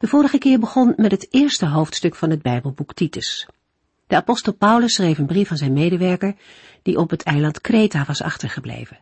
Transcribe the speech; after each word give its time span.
De 0.00 0.06
vorige 0.06 0.38
keer 0.38 0.58
begon 0.58 0.92
met 0.96 1.10
het 1.10 1.26
eerste 1.30 1.66
hoofdstuk 1.66 2.14
van 2.14 2.30
het 2.30 2.42
Bijbelboek 2.42 2.94
Titus. 2.94 3.46
De 4.06 4.16
apostel 4.16 4.52
Paulus 4.52 4.94
schreef 4.94 5.18
een 5.18 5.26
brief 5.26 5.50
aan 5.50 5.56
zijn 5.56 5.72
medewerker 5.72 6.34
die 6.82 6.98
op 6.98 7.10
het 7.10 7.22
eiland 7.22 7.60
Kreta 7.60 8.04
was 8.04 8.22
achtergebleven. 8.22 8.98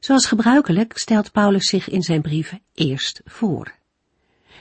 Zoals 0.00 0.26
gebruikelijk 0.26 0.98
stelt 0.98 1.32
Paulus 1.32 1.68
zich 1.68 1.88
in 1.88 2.02
zijn 2.02 2.22
brieven 2.22 2.60
eerst 2.74 3.20
voor. 3.24 3.72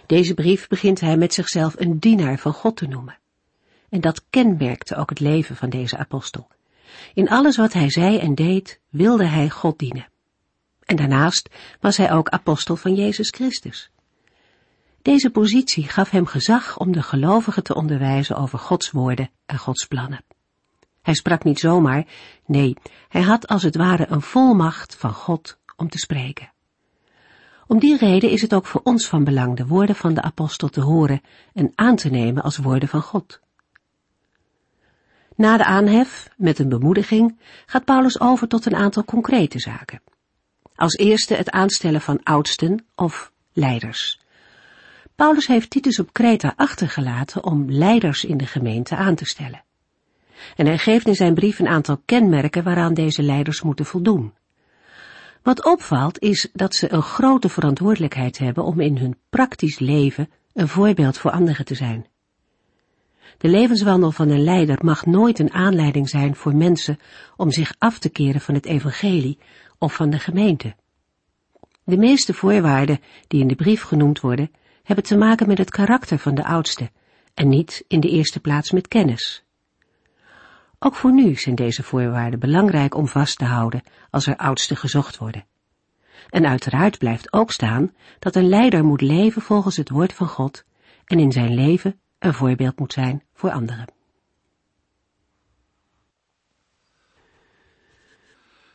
Deze 0.06 0.34
brief 0.34 0.68
begint 0.68 1.00
hij 1.00 1.18
met 1.18 1.34
zichzelf 1.34 1.76
een 1.80 2.00
dienaar 2.00 2.38
van 2.38 2.54
God 2.54 2.78
te 2.78 2.88
noemen. 2.88 3.18
En 3.90 4.02
dat 4.02 4.26
kenmerkte 4.30 4.96
ook 4.96 5.10
het 5.10 5.20
leven 5.20 5.56
van 5.56 5.70
deze 5.70 5.98
apostel. 5.98 6.48
In 7.14 7.30
alles 7.30 7.58
wat 7.58 7.74
hij 7.74 7.90
zei 7.90 8.18
en 8.18 8.36
deed, 8.36 8.80
wilde 8.90 9.26
hij 9.26 9.50
God 9.50 9.80
dienen. 9.80 10.08
En 10.86 10.96
daarnaast 10.96 11.50
was 11.80 11.98
hij 11.98 12.12
ook 12.12 12.30
apostel 12.30 12.76
van 12.76 12.96
Jezus 12.96 13.30
Christus. 13.30 13.92
Deze 15.02 15.30
positie 15.30 15.88
gaf 15.88 16.10
hem 16.10 16.26
gezag 16.26 16.78
om 16.78 16.92
de 16.92 17.02
gelovigen 17.02 17.64
te 17.64 17.76
onderwijzen 17.76 18.36
over 18.36 18.60
Gods 18.60 18.92
woorden 18.92 19.30
en 19.46 19.58
Gods 19.58 19.86
plannen. 19.86 20.24
Hij 21.02 21.14
sprak 21.14 21.44
niet 21.44 21.60
zomaar, 21.60 22.06
nee, 22.46 22.76
hij 23.08 23.22
had 23.22 23.48
als 23.48 23.64
het 23.64 23.76
ware 23.76 24.06
een 24.10 24.22
volmacht 24.22 24.96
van 24.96 25.14
God 25.14 25.58
om 25.76 25.90
te 25.90 25.98
spreken. 25.98 26.52
Om 27.68 27.80
die 27.80 27.98
reden 27.98 28.30
is 28.30 28.42
het 28.42 28.54
ook 28.54 28.66
voor 28.66 28.82
ons 28.84 29.08
van 29.08 29.24
belang 29.24 29.58
de 29.58 29.68
woorden 29.68 29.96
van 29.96 30.14
de 30.14 30.22
apostel 30.22 30.70
te 30.70 30.82
horen 30.82 31.22
en 31.54 31.72
aan 31.76 31.96
te 31.96 32.10
nemen 32.10 32.44
als 32.44 32.58
woorden 32.58 32.90
van 32.90 33.02
God. 33.02 33.40
Na 35.36 35.58
de 35.58 35.66
aanhef, 35.66 36.30
met 36.38 36.60
een 36.60 36.70
bemoediging, 36.70 37.40
gaat 37.66 37.86
Paulus 37.86 38.20
over 38.20 38.48
tot 38.48 38.66
een 38.66 38.76
aantal 38.76 39.04
concrete 39.04 39.60
zaken. 39.60 40.02
Als 40.76 40.94
eerste 40.94 41.34
het 41.34 41.52
aanstellen 41.52 42.02
van 42.02 42.24
oudsten 42.24 42.86
of 42.96 43.32
leiders. 43.54 44.21
Paulus 45.22 45.48
heeft 45.48 45.70
Titus 45.70 46.00
op 46.00 46.14
Kreta 46.14 46.54
achtergelaten 46.56 47.44
om 47.44 47.72
leiders 47.72 48.26
in 48.26 48.38
de 48.38 48.46
gemeente 48.46 48.96
aan 48.96 49.16
te 49.16 49.26
stellen. 49.26 49.64
En 50.56 50.66
hij 50.66 50.78
geeft 50.78 51.08
in 51.08 51.16
zijn 51.16 51.34
brief 51.34 51.60
een 51.60 51.68
aantal 51.68 52.02
kenmerken 52.06 52.64
waaraan 52.64 52.94
deze 52.94 53.24
leiders 53.24 53.62
moeten 53.62 53.86
voldoen. 53.86 54.34
Wat 55.44 55.66
opvalt 55.66 56.20
is 56.20 56.50
dat 56.54 56.76
ze 56.76 56.94
een 56.94 57.02
grote 57.02 57.50
verantwoordelijkheid 57.50 58.38
hebben 58.38 58.64
om 58.64 58.80
in 58.80 58.98
hun 58.98 59.18
praktisch 59.30 59.80
leven 59.80 60.30
een 60.54 60.68
voorbeeld 60.68 61.18
voor 61.18 61.32
anderen 61.32 61.66
te 61.66 61.76
zijn. 61.76 62.06
De 63.38 63.48
levenswandel 63.48 64.12
van 64.12 64.30
een 64.30 64.44
leider 64.44 64.78
mag 64.82 65.06
nooit 65.06 65.40
een 65.40 65.54
aanleiding 65.54 66.10
zijn 66.10 66.36
voor 66.36 66.56
mensen 66.56 67.00
om 67.36 67.52
zich 67.52 67.74
af 67.78 68.00
te 68.00 68.10
keren 68.10 68.42
van 68.42 68.54
het 68.54 68.66
evangelie 68.66 69.38
of 69.78 69.94
van 69.96 70.10
de 70.10 70.20
gemeente. 70.20 70.76
De 71.84 71.98
meeste 71.98 72.34
voorwaarden 72.34 73.00
die 73.28 73.42
in 73.42 73.48
de 73.48 73.56
brief 73.56 73.82
genoemd 73.82 74.20
worden, 74.20 74.52
hebben 74.84 75.04
te 75.04 75.18
maken 75.18 75.48
met 75.48 75.58
het 75.58 75.70
karakter 75.70 76.18
van 76.18 76.36
de 76.36 76.44
oudste 76.44 76.92
en 77.34 77.48
niet 77.48 77.84
in 77.88 78.00
de 78.00 78.10
eerste 78.10 78.40
plaats 78.40 78.72
met 78.72 78.88
kennis. 78.88 79.44
Ook 80.80 80.96
voor 80.96 81.14
nu 81.14 81.36
zijn 81.36 81.56
deze 81.56 81.84
voorwaarden 81.84 82.40
belangrijk 82.40 82.96
om 82.96 83.08
vast 83.08 83.38
te 83.38 83.46
houden 83.46 83.84
als 84.10 84.28
er 84.28 84.36
oudsten 84.36 84.78
gezocht 84.78 85.18
worden. 85.18 85.46
En 86.30 86.46
uiteraard 86.46 86.98
blijft 86.98 87.34
ook 87.34 87.52
staan 87.52 87.94
dat 88.20 88.36
een 88.36 88.50
leider 88.50 88.84
moet 88.84 89.02
leven 89.02 89.42
volgens 89.42 89.78
het 89.78 89.90
woord 89.90 90.14
van 90.14 90.28
God 90.28 90.64
en 91.06 91.20
in 91.20 91.32
zijn 91.32 91.54
leven 91.54 92.00
een 92.20 92.34
voorbeeld 92.34 92.80
moet 92.80 92.94
zijn 92.94 93.24
voor 93.34 93.52
anderen. 93.52 93.86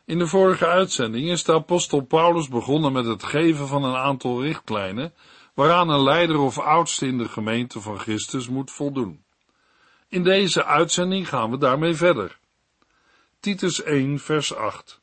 In 0.04 0.18
de 0.18 0.26
vorige 0.26 0.66
uitzending 0.66 1.30
is 1.30 1.44
de 1.44 1.52
apostel 1.52 2.00
Paulus 2.00 2.48
begonnen 2.48 2.92
met 2.92 3.06
het 3.06 3.22
geven 3.22 3.68
van 3.68 3.84
een 3.84 3.96
aantal 3.96 4.42
richtlijnen 4.42 5.12
waaraan 5.56 5.88
een 5.88 6.02
leider 6.02 6.38
of 6.38 6.58
oudste 6.58 7.06
in 7.06 7.18
de 7.18 7.28
gemeente 7.28 7.80
van 7.80 7.98
Christus 7.98 8.48
moet 8.48 8.70
voldoen. 8.70 9.24
In 10.08 10.22
deze 10.22 10.64
uitzending 10.64 11.28
gaan 11.28 11.50
we 11.50 11.58
daarmee 11.58 11.94
verder. 11.94 12.38
Titus 13.40 13.82
1 13.82 14.18
vers 14.18 14.54
8 14.54 15.00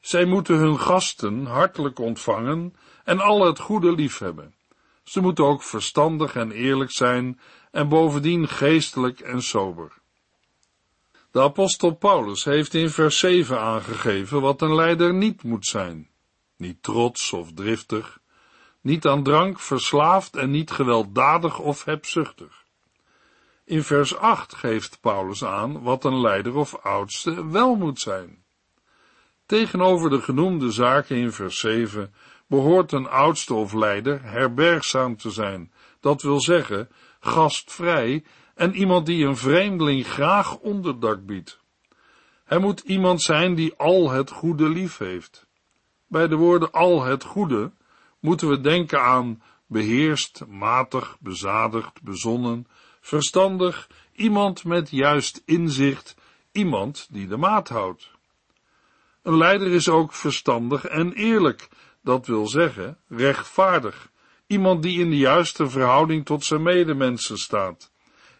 Zij 0.00 0.24
moeten 0.24 0.56
hun 0.56 0.80
gasten 0.80 1.46
hartelijk 1.46 1.98
ontvangen 1.98 2.76
en 3.04 3.20
al 3.20 3.46
het 3.46 3.58
goede 3.58 3.92
liefhebben. 3.92 4.54
Ze 5.04 5.20
moeten 5.20 5.44
ook 5.44 5.62
verstandig 5.62 6.36
en 6.36 6.50
eerlijk 6.50 6.90
zijn 6.90 7.40
en 7.70 7.88
bovendien 7.88 8.48
geestelijk 8.48 9.20
en 9.20 9.42
sober. 9.42 9.92
De 11.30 11.40
apostel 11.40 11.94
Paulus 11.94 12.44
heeft 12.44 12.74
in 12.74 12.90
vers 12.90 13.18
7 13.18 13.60
aangegeven 13.60 14.40
wat 14.40 14.62
een 14.62 14.74
leider 14.74 15.14
niet 15.14 15.42
moet 15.42 15.66
zijn. 15.66 16.10
Niet 16.56 16.82
trots 16.82 17.32
of 17.32 17.52
driftig, 17.52 18.20
niet 18.86 19.06
aan 19.06 19.22
drank 19.22 19.60
verslaafd 19.60 20.36
en 20.36 20.50
niet 20.50 20.70
gewelddadig 20.70 21.58
of 21.58 21.84
hebzuchtig. 21.84 22.64
In 23.64 23.82
vers 23.82 24.16
8 24.16 24.54
geeft 24.54 25.00
Paulus 25.00 25.44
aan 25.44 25.82
wat 25.82 26.04
een 26.04 26.20
leider 26.20 26.54
of 26.54 26.76
oudste 26.76 27.46
wel 27.46 27.74
moet 27.74 28.00
zijn. 28.00 28.44
Tegenover 29.46 30.10
de 30.10 30.20
genoemde 30.20 30.70
zaken 30.70 31.16
in 31.16 31.32
vers 31.32 31.58
7 31.58 32.14
behoort 32.46 32.92
een 32.92 33.08
oudste 33.08 33.54
of 33.54 33.72
leider 33.72 34.22
herbergzaam 34.22 35.16
te 35.16 35.30
zijn, 35.30 35.72
dat 36.00 36.22
wil 36.22 36.40
zeggen 36.40 36.88
gastvrij 37.20 38.24
en 38.54 38.74
iemand 38.74 39.06
die 39.06 39.26
een 39.26 39.36
vreemdeling 39.36 40.06
graag 40.06 40.56
onderdak 40.56 41.26
biedt. 41.26 41.60
Hij 42.44 42.58
moet 42.58 42.80
iemand 42.80 43.22
zijn 43.22 43.54
die 43.54 43.74
al 43.76 44.10
het 44.10 44.30
goede 44.30 44.68
lief 44.68 44.98
heeft. 44.98 45.46
Bij 46.06 46.28
de 46.28 46.36
woorden 46.36 46.72
al 46.72 47.04
het 47.04 47.24
goede 47.24 47.72
moeten 48.20 48.48
we 48.48 48.60
denken 48.60 49.02
aan 49.02 49.42
beheerst, 49.66 50.46
matig, 50.46 51.16
bezadigd, 51.20 52.02
bezonnen, 52.02 52.66
verstandig, 53.00 53.88
iemand 54.12 54.64
met 54.64 54.90
juist 54.90 55.42
inzicht, 55.44 56.14
iemand 56.52 57.08
die 57.10 57.26
de 57.26 57.36
maat 57.36 57.68
houdt. 57.68 58.10
Een 59.22 59.36
leider 59.36 59.72
is 59.72 59.88
ook 59.88 60.12
verstandig 60.12 60.84
en 60.84 61.12
eerlijk, 61.12 61.68
dat 62.02 62.26
wil 62.26 62.46
zeggen 62.46 62.98
rechtvaardig, 63.08 64.10
iemand 64.46 64.82
die 64.82 65.00
in 65.00 65.10
de 65.10 65.16
juiste 65.16 65.68
verhouding 65.70 66.24
tot 66.24 66.44
zijn 66.44 66.62
medemensen 66.62 67.38
staat, 67.38 67.90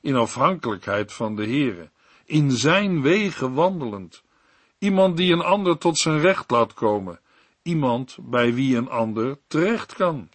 in 0.01 0.17
afhankelijkheid 0.17 1.13
van 1.13 1.37
de 1.37 1.45
Heere, 1.45 1.91
in 2.25 2.51
zijn 2.51 3.03
wegen 3.03 3.55
wandelend, 3.55 4.23
iemand 4.79 5.17
die 5.17 5.33
een 5.33 5.43
ander 5.43 5.79
tot 5.79 5.99
zijn 5.99 6.21
recht 6.21 6.51
laat 6.51 6.75
komen, 6.75 7.21
iemand 7.67 8.19
bij 8.21 8.55
wie 8.55 8.77
een 8.77 8.89
ander 8.89 9.39
terecht 9.47 9.95
kan. 9.95 10.29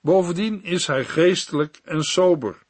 Bovendien 0.00 0.62
is 0.62 0.86
hij 0.86 1.04
geestelijk 1.04 1.80
en 1.84 2.02
sober, 2.02 2.62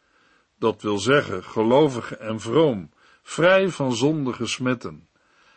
dat 0.58 0.82
wil 0.82 0.98
zeggen 0.98 1.44
gelovig 1.44 2.12
en 2.16 2.40
vroom, 2.40 2.90
vrij 3.22 3.68
van 3.68 3.92
zondige 3.92 4.46
smetten. 4.46 5.08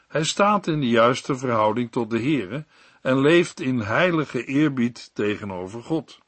Hij 0.08 0.24
staat 0.24 0.68
in 0.68 0.80
de 0.80 0.90
juiste 0.90 1.36
verhouding 1.36 1.92
tot 1.92 2.10
de 2.10 2.20
Heere 2.20 2.66
en 3.02 3.20
leeft 3.20 3.60
in 3.60 3.80
heilige 3.80 4.46
eerbied 4.46 5.10
tegenover 5.14 5.84
God. 5.84 6.20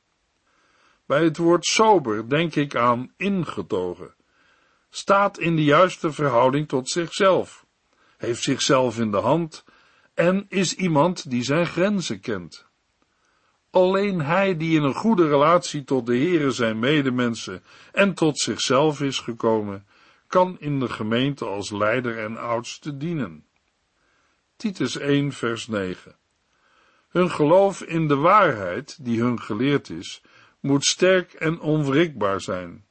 Bij 1.06 1.24
het 1.24 1.38
woord 1.38 1.66
sober 1.66 2.30
denk 2.30 2.56
ik 2.56 2.76
aan 2.76 3.14
ingetogen, 3.18 4.16
staat 4.90 5.40
in 5.40 5.56
de 5.56 5.64
juiste 5.64 6.12
verhouding 6.12 6.68
tot 6.68 6.90
zichzelf, 6.90 7.66
heeft 8.18 8.44
zichzelf 8.44 9.00
in 9.00 9.12
de 9.12 9.18
hand 9.18 9.64
en 10.20 10.46
is 10.50 10.76
iemand 10.76 11.30
die 11.30 11.44
zijn 11.44 11.66
grenzen 11.66 12.20
kent. 12.20 12.68
Alleen 13.70 14.22
hij 14.22 14.58
die 14.58 14.78
in 14.78 14.84
een 14.84 14.94
goede 14.94 15.28
relatie 15.28 15.84
tot 15.84 16.06
de 16.06 16.18
Heere 16.18 16.52
zijn 16.52 16.80
medemensen 16.80 17.64
en 17.92 18.14
tot 18.14 18.40
zichzelf 18.40 19.02
is 19.02 19.20
gekomen, 19.20 19.88
kan 20.28 20.58
in 20.60 20.80
de 20.80 20.90
gemeente 20.90 21.46
als 21.46 21.72
leider 21.72 22.18
en 22.18 22.38
oudste 22.38 22.98
dienen. 22.98 23.46
Titus 24.56 24.98
1 24.98 25.32
vers 25.32 25.68
9 25.68 26.16
Hun 27.10 27.32
geloof 27.32 27.82
in 27.82 28.08
de 28.08 28.16
waarheid, 28.16 29.06
die 29.06 29.22
hun 29.22 29.42
geleerd 29.42 29.90
is, 29.90 30.22
moet 30.60 30.86
sterk 30.86 31.34
en 31.34 31.60
onwrikbaar 31.60 32.42
zijn. 32.42 32.86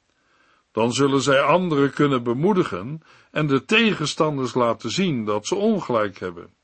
Dan 0.73 0.93
zullen 0.93 1.21
zij 1.21 1.41
anderen 1.41 1.93
kunnen 1.93 2.23
bemoedigen 2.23 3.03
en 3.31 3.47
de 3.47 3.65
tegenstanders 3.65 4.55
laten 4.55 4.91
zien 4.91 5.25
dat 5.25 5.47
ze 5.47 5.55
ongelijk 5.55 6.19
hebben. 6.19 6.57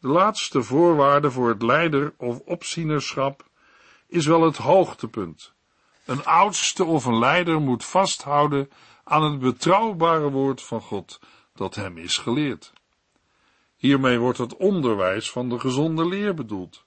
De 0.00 0.08
laatste 0.08 0.62
voorwaarde 0.62 1.30
voor 1.30 1.48
het 1.48 1.62
leider 1.62 2.14
of 2.16 2.38
opzienerschap 2.38 3.44
is 4.06 4.26
wel 4.26 4.42
het 4.42 4.56
hoogtepunt, 4.56 5.52
Een 6.04 6.24
oudste 6.24 6.84
of 6.84 7.04
een 7.04 7.18
leider 7.18 7.60
moet 7.60 7.84
vasthouden 7.84 8.70
aan 9.04 9.22
het 9.22 9.38
betrouwbare 9.38 10.30
woord 10.30 10.62
van 10.62 10.80
God 10.80 11.20
dat 11.54 11.74
hem 11.74 11.98
is 11.98 12.18
geleerd. 12.18 12.72
Hiermee 13.76 14.18
wordt 14.18 14.38
het 14.38 14.56
onderwijs 14.56 15.30
van 15.30 15.48
de 15.48 15.58
gezonde 15.58 16.08
leer 16.08 16.34
bedoeld. 16.34 16.84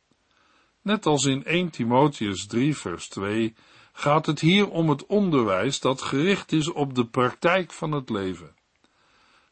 Net 0.81 1.06
als 1.06 1.25
in 1.25 1.45
1 1.45 1.69
Timotheus 1.69 2.48
3 2.48 2.77
vers 2.77 3.07
2 3.07 3.56
gaat 3.94 4.25
het 4.25 4.39
hier 4.39 4.69
om 4.69 4.89
het 4.89 5.06
onderwijs 5.06 5.80
dat 5.80 6.01
gericht 6.01 6.51
is 6.51 6.71
op 6.71 6.95
de 6.95 7.06
praktijk 7.06 7.71
van 7.71 7.92
het 7.92 8.09
leven. 8.09 8.56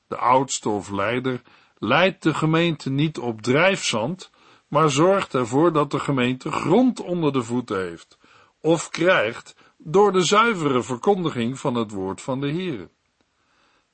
De 0.08 0.18
oudste 0.18 0.70
of 0.70 0.90
leider 0.90 1.42
leidt 1.84 2.24
de 2.24 2.34
gemeente 2.34 2.90
niet 2.90 3.18
op 3.18 3.42
drijfzand, 3.42 4.32
maar 4.68 4.90
zorgt 4.90 5.34
ervoor 5.34 5.74
dat 5.74 5.92
de 5.92 6.00
gemeente 6.00 6.52
grond 6.52 7.00
onder 7.00 7.34
de 7.34 7.44
voeten 7.44 7.80
heeft, 7.80 8.18
of 8.60 8.90
krijgt 8.90 9.56
door 9.78 10.12
de 10.12 10.22
zuivere 10.22 10.84
verkondiging 10.84 11.60
van 11.60 11.76
het 11.76 11.92
woord 11.92 12.22
van 12.22 12.40
de 12.40 12.48
Heer. 12.48 12.90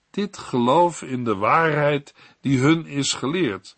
Dit 0.09 0.37
geloof 0.37 1.01
in 1.01 1.23
de 1.23 1.35
waarheid 1.35 2.13
die 2.41 2.59
hun 2.59 2.85
is 2.85 3.13
geleerd, 3.13 3.77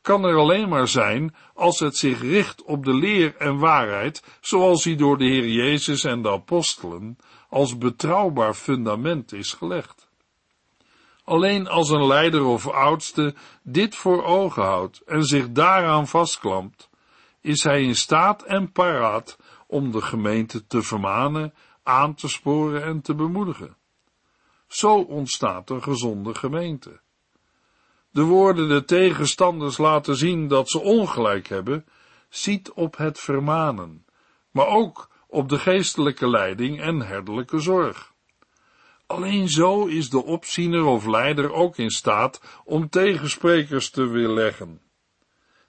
kan 0.00 0.24
er 0.24 0.36
alleen 0.36 0.68
maar 0.68 0.88
zijn 0.88 1.34
als 1.54 1.80
het 1.80 1.96
zich 1.96 2.20
richt 2.20 2.62
op 2.62 2.84
de 2.84 2.94
leer 2.94 3.36
en 3.36 3.58
waarheid, 3.58 4.22
zoals 4.40 4.82
die 4.82 4.96
door 4.96 5.18
de 5.18 5.24
Heer 5.24 5.48
Jezus 5.48 6.04
en 6.04 6.22
de 6.22 6.30
apostelen 6.30 7.16
als 7.48 7.78
betrouwbaar 7.78 8.54
fundament 8.54 9.32
is 9.32 9.52
gelegd. 9.52 10.07
Alleen 11.28 11.68
als 11.68 11.90
een 11.90 12.06
leider 12.06 12.44
of 12.44 12.68
oudste 12.68 13.34
dit 13.62 13.94
voor 13.94 14.24
ogen 14.24 14.62
houdt 14.62 15.00
en 15.00 15.24
zich 15.24 15.50
daaraan 15.50 16.08
vastklampt, 16.08 16.90
is 17.40 17.62
hij 17.62 17.82
in 17.82 17.94
staat 17.94 18.42
en 18.42 18.72
paraat 18.72 19.38
om 19.66 19.90
de 19.90 20.00
gemeente 20.00 20.66
te 20.66 20.82
vermanen, 20.82 21.54
aan 21.82 22.14
te 22.14 22.28
sporen 22.28 22.82
en 22.82 23.00
te 23.00 23.14
bemoedigen. 23.14 23.76
Zo 24.66 24.94
ontstaat 25.00 25.70
een 25.70 25.82
gezonde 25.82 26.34
gemeente. 26.34 27.00
De 28.10 28.22
woorden 28.22 28.68
de 28.68 28.84
tegenstanders 28.84 29.78
laten 29.78 30.16
zien 30.16 30.48
dat 30.48 30.70
ze 30.70 30.80
ongelijk 30.80 31.48
hebben, 31.48 31.86
ziet 32.28 32.72
op 32.72 32.96
het 32.96 33.20
vermanen, 33.20 34.04
maar 34.50 34.66
ook 34.66 35.08
op 35.26 35.48
de 35.48 35.58
geestelijke 35.58 36.28
leiding 36.28 36.80
en 36.80 37.00
herderlijke 37.00 37.58
zorg. 37.58 38.16
Alleen 39.08 39.48
zo 39.48 39.86
is 39.86 40.10
de 40.10 40.24
opziener 40.24 40.84
of 40.84 41.06
leider 41.06 41.52
ook 41.52 41.76
in 41.76 41.90
staat 41.90 42.40
om 42.64 42.88
tegensprekers 42.88 43.90
te 43.90 44.06
weerleggen. 44.06 44.80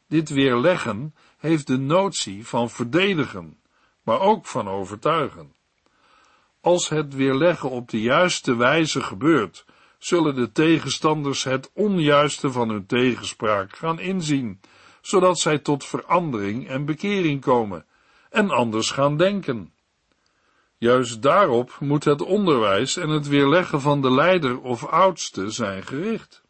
Dit 0.08 0.30
weerleggen 0.30 1.16
heeft 1.38 1.68
de 1.68 1.78
notie 1.78 2.48
van 2.48 2.70
verdedigen, 2.70 3.58
maar 4.04 4.20
ook 4.20 4.46
van 4.46 4.68
overtuigen. 4.68 5.56
Als 6.62 6.90
het 6.90 7.14
weerleggen 7.14 7.70
op 7.70 7.90
de 7.90 8.02
juiste 8.02 8.56
wijze 8.56 9.02
gebeurt, 9.02 9.66
zullen 9.98 10.36
de 10.36 10.52
tegenstanders 10.52 11.44
het 11.44 11.72
onjuiste 11.74 12.52
van 12.52 12.70
hun 12.70 12.86
tegenspraak 12.86 13.76
gaan 13.78 14.00
inzien, 14.00 14.60
zodat 15.02 15.40
zij 15.40 15.60
tot 15.60 15.86
verandering 15.86 16.68
en 16.68 16.86
bekering 16.86 17.42
komen 17.42 17.86
en 18.30 18.50
anders 18.50 18.92
gaan 18.92 19.18
denken. 19.18 19.74
Juist 20.80 21.22
daarop 21.22 21.78
moet 21.80 22.04
het 22.04 22.22
onderwijs 22.22 22.98
en 22.98 23.10
het 23.10 23.28
weerleggen 23.28 23.82
van 23.82 24.02
de 24.02 24.12
leider 24.12 24.60
of 24.62 24.86
oudste 24.86 25.50
zijn 25.50 25.84
gericht. 25.84 26.42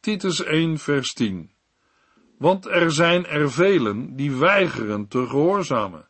Titus 0.00 0.42
1 0.42 0.78
vers 0.78 1.12
10 1.12 1.50
Want 2.38 2.66
er 2.66 2.92
zijn 2.92 3.26
er 3.26 3.50
velen 3.50 4.16
die 4.16 4.36
weigeren 4.36 5.08
te 5.08 5.26
gehoorzamen. 5.26 6.08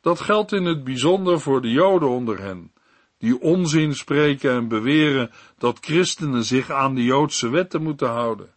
Dat 0.00 0.20
geldt 0.20 0.52
in 0.52 0.64
het 0.64 0.84
bijzonder 0.84 1.40
voor 1.40 1.62
de 1.62 1.70
Joden 1.70 2.08
onder 2.08 2.38
hen, 2.38 2.72
die 3.18 3.40
onzin 3.40 3.94
spreken 3.94 4.50
en 4.50 4.68
beweren 4.68 5.30
dat 5.58 5.78
christenen 5.80 6.44
zich 6.44 6.70
aan 6.70 6.94
de 6.94 7.04
Joodse 7.04 7.48
wetten 7.48 7.82
moeten 7.82 8.08
houden. 8.08 8.54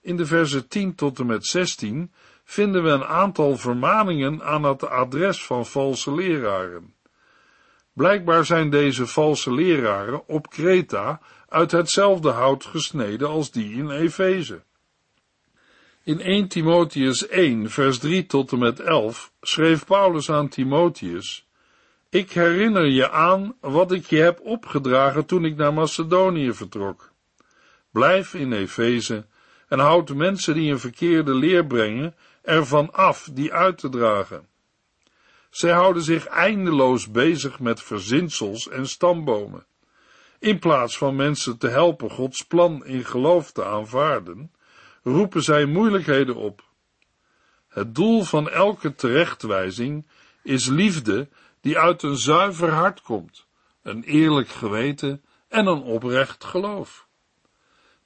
In 0.00 0.16
de 0.16 0.26
versen 0.26 0.68
10 0.68 0.94
tot 0.94 1.18
en 1.18 1.26
met 1.26 1.46
16 1.46 2.12
vinden 2.48 2.82
we 2.82 2.88
een 2.88 3.04
aantal 3.04 3.56
vermaningen 3.56 4.42
aan 4.42 4.62
het 4.62 4.88
adres 4.88 5.44
van 5.44 5.66
valse 5.66 6.14
leraren. 6.14 6.94
Blijkbaar 7.92 8.44
zijn 8.44 8.70
deze 8.70 9.06
valse 9.06 9.52
leraren 9.52 10.28
op 10.28 10.50
Kreta 10.50 11.20
uit 11.48 11.70
hetzelfde 11.70 12.30
hout 12.30 12.64
gesneden 12.64 13.28
als 13.28 13.50
die 13.50 13.72
in 13.72 13.90
Efeze. 13.90 14.62
In 16.02 16.20
1 16.20 16.48
Timotheus 16.48 17.28
1, 17.28 17.70
vers 17.70 17.98
3 17.98 18.26
tot 18.26 18.52
en 18.52 18.58
met 18.58 18.80
11 18.80 19.32
schreef 19.40 19.84
Paulus 19.84 20.30
aan 20.30 20.48
Timotheus: 20.48 21.48
Ik 22.10 22.32
herinner 22.32 22.86
je 22.86 23.10
aan 23.10 23.56
wat 23.60 23.92
ik 23.92 24.06
je 24.06 24.18
heb 24.18 24.40
opgedragen 24.40 25.26
toen 25.26 25.44
ik 25.44 25.56
naar 25.56 25.74
Macedonië 25.74 26.52
vertrok. 26.52 27.12
Blijf 27.90 28.34
in 28.34 28.52
Efeze 28.52 29.26
en 29.68 29.78
houd 29.78 30.14
mensen 30.14 30.54
die 30.54 30.72
een 30.72 30.78
verkeerde 30.78 31.34
leer 31.34 31.66
brengen 31.66 32.14
ervan 32.46 32.92
af 32.92 33.28
die 33.32 33.52
uit 33.52 33.78
te 33.78 33.88
dragen. 33.88 34.48
Zij 35.50 35.72
houden 35.72 36.02
zich 36.02 36.26
eindeloos 36.26 37.10
bezig 37.10 37.60
met 37.60 37.82
verzinsels 37.82 38.68
en 38.68 38.88
stambomen. 38.88 39.66
In 40.38 40.58
plaats 40.58 40.98
van 40.98 41.16
mensen 41.16 41.58
te 41.58 41.68
helpen 41.68 42.10
Gods 42.10 42.42
plan 42.42 42.84
in 42.84 43.04
geloof 43.04 43.52
te 43.52 43.64
aanvaarden, 43.64 44.52
roepen 45.02 45.42
zij 45.42 45.64
moeilijkheden 45.64 46.36
op. 46.36 46.64
Het 47.68 47.94
doel 47.94 48.22
van 48.22 48.50
elke 48.50 48.94
terechtwijzing 48.94 50.06
is 50.42 50.66
liefde 50.66 51.28
die 51.60 51.78
uit 51.78 52.02
een 52.02 52.16
zuiver 52.16 52.70
hart 52.70 53.02
komt, 53.02 53.46
een 53.82 54.02
eerlijk 54.02 54.48
geweten 54.48 55.24
en 55.48 55.66
een 55.66 55.82
oprecht 55.82 56.44
geloof. 56.44 57.06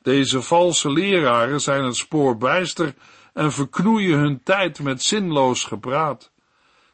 Deze 0.02 0.42
valse 0.42 0.90
leraren 0.90 1.60
zijn 1.60 1.84
het 1.84 1.96
spoor 1.96 2.36
bijster 2.36 2.94
en 3.32 3.52
verknoeien 3.52 4.18
hun 4.18 4.42
tijd 4.42 4.80
met 4.80 5.02
zinloos 5.02 5.64
gepraat. 5.64 6.32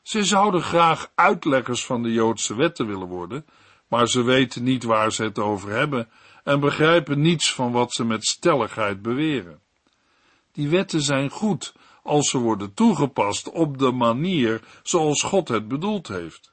Ze 0.02 0.24
zouden 0.24 0.62
graag 0.62 1.10
uitleggers 1.14 1.86
van 1.86 2.02
de 2.02 2.12
Joodse 2.12 2.54
wetten 2.54 2.86
willen 2.86 3.08
worden, 3.08 3.46
maar 3.88 4.08
ze 4.08 4.22
weten 4.22 4.62
niet 4.62 4.84
waar 4.84 5.12
ze 5.12 5.22
het 5.22 5.38
over 5.38 5.70
hebben 5.70 6.08
en 6.44 6.60
begrijpen 6.60 7.20
niets 7.20 7.52
van 7.54 7.72
wat 7.72 7.92
ze 7.92 8.04
met 8.04 8.24
stelligheid 8.24 9.02
beweren. 9.02 9.60
Die 10.52 10.68
wetten 10.68 11.00
zijn 11.00 11.30
goed 11.30 11.74
als 12.02 12.30
ze 12.30 12.38
worden 12.38 12.74
toegepast 12.74 13.50
op 13.50 13.78
de 13.78 13.90
manier 13.90 14.60
zoals 14.82 15.22
God 15.22 15.48
het 15.48 15.68
bedoeld 15.68 16.08
heeft. 16.08 16.52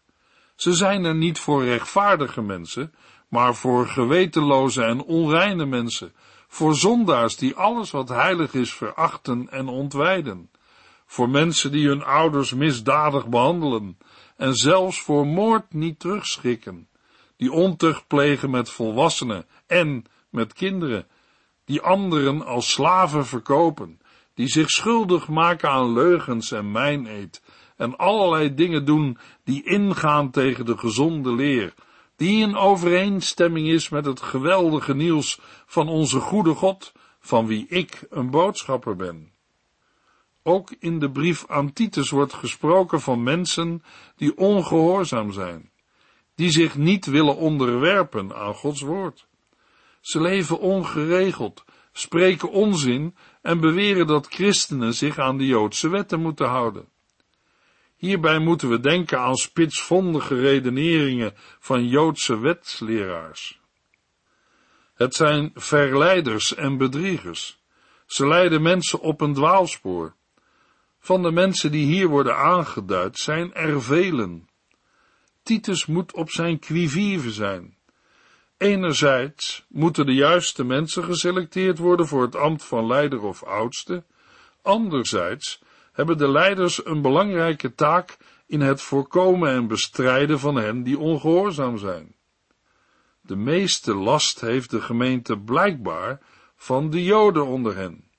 Ze 0.55 0.73
zijn 0.73 1.05
er 1.05 1.15
niet 1.15 1.39
voor 1.39 1.63
rechtvaardige 1.63 2.41
mensen, 2.41 2.93
maar 3.27 3.55
voor 3.55 3.87
gewetenloze 3.87 4.83
en 4.83 5.03
onreine 5.03 5.65
mensen, 5.65 6.13
voor 6.53 6.75
zondaars 6.75 7.35
die 7.35 7.55
alles 7.55 7.91
wat 7.91 8.09
heilig 8.09 8.53
is 8.53 8.73
verachten 8.73 9.49
en 9.49 9.67
ontwijden, 9.67 10.49
voor 11.05 11.29
mensen 11.29 11.71
die 11.71 11.87
hun 11.87 12.03
ouders 12.03 12.53
misdadig 12.53 13.27
behandelen 13.27 13.97
en 14.37 14.53
zelfs 14.53 15.01
voor 15.01 15.27
moord 15.27 15.73
niet 15.73 15.99
terugschikken, 15.99 16.87
die 17.37 17.51
ontucht 17.51 18.07
plegen 18.07 18.49
met 18.49 18.69
volwassenen 18.69 19.45
en 19.67 20.05
met 20.29 20.53
kinderen, 20.53 21.07
die 21.65 21.81
anderen 21.81 22.45
als 22.45 22.71
slaven 22.71 23.25
verkopen, 23.25 23.99
die 24.33 24.47
zich 24.47 24.69
schuldig 24.69 25.27
maken 25.27 25.69
aan 25.69 25.93
leugens 25.93 26.51
en 26.51 26.71
mijneed. 26.71 27.41
En 27.77 27.97
allerlei 27.97 28.53
dingen 28.53 28.85
doen 28.85 29.17
die 29.43 29.63
ingaan 29.63 30.31
tegen 30.31 30.65
de 30.65 30.77
gezonde 30.77 31.35
leer, 31.35 31.73
die 32.23 32.41
in 32.41 32.55
overeenstemming 32.55 33.67
is 33.67 33.89
met 33.89 34.05
het 34.05 34.21
geweldige 34.21 34.95
nieuws 34.95 35.39
van 35.65 35.87
onze 35.87 36.19
goede 36.19 36.53
God, 36.53 36.91
van 37.19 37.47
wie 37.47 37.67
ik 37.67 38.05
een 38.09 38.29
boodschapper 38.29 38.95
ben. 38.95 39.31
Ook 40.43 40.75
in 40.79 40.99
de 40.99 41.11
brief 41.11 41.45
aan 41.47 41.73
Titus 41.73 42.09
wordt 42.09 42.33
gesproken 42.33 43.01
van 43.01 43.23
mensen 43.23 43.83
die 44.15 44.37
ongehoorzaam 44.37 45.31
zijn, 45.31 45.71
die 46.35 46.51
zich 46.51 46.77
niet 46.77 47.05
willen 47.05 47.35
onderwerpen 47.35 48.35
aan 48.35 48.53
Gods 48.53 48.81
woord. 48.81 49.27
Ze 50.01 50.21
leven 50.21 50.59
ongeregeld, 50.59 51.63
spreken 51.91 52.51
onzin 52.51 53.15
en 53.41 53.59
beweren 53.59 54.07
dat 54.07 54.27
christenen 54.27 54.93
zich 54.93 55.19
aan 55.19 55.37
de 55.37 55.45
Joodse 55.45 55.89
wetten 55.89 56.21
moeten 56.21 56.47
houden. 56.47 56.87
Hierbij 58.03 58.39
moeten 58.39 58.69
we 58.69 58.79
denken 58.79 59.19
aan 59.19 59.35
spitsvondige 59.35 60.39
redeneringen 60.39 61.33
van 61.59 61.87
Joodse 61.87 62.39
wetsleraars. 62.39 63.59
Het 64.93 65.15
zijn 65.15 65.51
verleiders 65.53 66.55
en 66.55 66.77
bedriegers. 66.77 67.61
Ze 68.05 68.27
leiden 68.27 68.61
mensen 68.61 68.99
op 68.99 69.21
een 69.21 69.33
dwaalspoor. 69.33 70.15
Van 70.99 71.21
de 71.21 71.31
mensen 71.31 71.71
die 71.71 71.85
hier 71.85 72.07
worden 72.07 72.35
aangeduid 72.37 73.17
zijn 73.17 73.53
er 73.53 73.81
velen. 73.81 74.49
Titus 75.43 75.85
moet 75.85 76.13
op 76.13 76.29
zijn 76.29 76.59
quivive 76.59 77.31
zijn. 77.31 77.77
Enerzijds 78.57 79.65
moeten 79.69 80.05
de 80.05 80.13
juiste 80.13 80.63
mensen 80.63 81.03
geselecteerd 81.03 81.77
worden 81.77 82.07
voor 82.07 82.21
het 82.21 82.35
ambt 82.35 82.63
van 82.63 82.87
leider 82.87 83.21
of 83.21 83.43
oudste. 83.43 84.03
Anderzijds 84.61 85.62
hebben 85.93 86.17
de 86.17 86.27
leiders 86.27 86.85
een 86.85 87.01
belangrijke 87.01 87.75
taak 87.75 88.17
in 88.47 88.61
het 88.61 88.81
voorkomen 88.81 89.49
en 89.49 89.67
bestrijden 89.67 90.39
van 90.39 90.55
hen 90.55 90.83
die 90.83 90.99
ongehoorzaam 90.99 91.77
zijn. 91.77 92.15
De 93.21 93.35
meeste 93.35 93.95
last 93.95 94.41
heeft 94.41 94.69
de 94.69 94.81
gemeente 94.81 95.39
blijkbaar 95.39 96.21
van 96.55 96.89
de 96.89 97.03
Joden 97.03 97.45
onder 97.45 97.75
hen. 97.75 98.11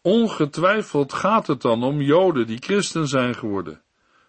Ongetwijfeld 0.00 1.12
gaat 1.12 1.46
het 1.46 1.62
dan 1.62 1.82
om 1.82 2.00
Joden 2.00 2.46
die 2.46 2.58
christen 2.58 3.08
zijn 3.08 3.34
geworden, 3.34 3.82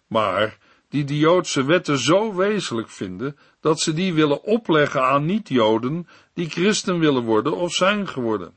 maar 0.06 0.58
die 0.88 1.04
de 1.04 1.18
Joodse 1.18 1.64
wetten 1.64 1.98
zo 1.98 2.34
wezenlijk 2.34 2.88
vinden 2.88 3.36
dat 3.60 3.80
ze 3.80 3.92
die 3.92 4.14
willen 4.14 4.42
opleggen 4.42 5.02
aan 5.02 5.24
niet-Joden 5.24 6.08
die 6.34 6.50
christen 6.50 6.98
willen 6.98 7.24
worden 7.24 7.56
of 7.56 7.72
zijn 7.72 8.08
geworden. 8.08 8.56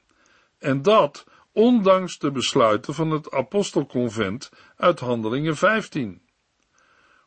En 0.59 0.81
dat 0.81 1.25
ondanks 1.59 2.17
de 2.17 2.31
besluiten 2.31 2.93
van 2.93 3.11
het 3.11 3.31
apostelconvent 3.31 4.49
uit 4.77 4.99
Handelingen 4.99 5.57
15. 5.57 6.21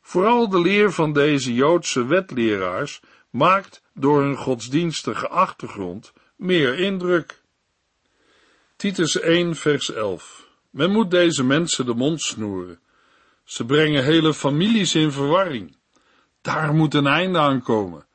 Vooral 0.01 0.49
de 0.49 0.61
leer 0.61 0.93
van 0.93 1.13
deze 1.13 1.55
Joodse 1.55 2.07
wetleraars 2.07 3.01
maakt 3.31 3.83
door 3.95 4.23
hun 4.23 4.37
godsdienstige 4.37 5.29
achtergrond 5.29 6.13
meer 6.37 6.79
indruk. 6.79 7.43
Titus 8.77 9.21
1 9.21 9.55
vers 9.55 9.93
11 9.93 10.49
Men 10.71 10.91
moet 10.91 11.11
deze 11.11 11.45
mensen 11.45 11.87
de 11.87 11.95
mond 11.95 12.23
snoeren. 12.23 12.81
Ze 13.45 13.65
brengen 13.65 14.05
hele 14.05 14.35
families 14.35 14.95
in 14.95 15.13
verwarring. 15.13 15.77
Daar 16.41 16.75
moet 16.75 16.95
een 16.95 17.07
einde 17.07 17.39
aan 17.39 17.63
komen. 17.63 18.07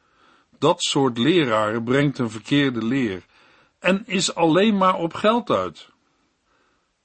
Dat 0.60 0.82
soort 0.84 1.18
leraren 1.18 1.84
brengt 1.84 2.18
een 2.18 2.30
verkeerde 2.30 2.86
leer 2.86 3.26
en 3.80 4.04
is 4.06 4.36
alleen 4.36 4.78
maar 4.78 4.96
op 4.96 5.14
geld 5.14 5.50
uit. 5.50 5.96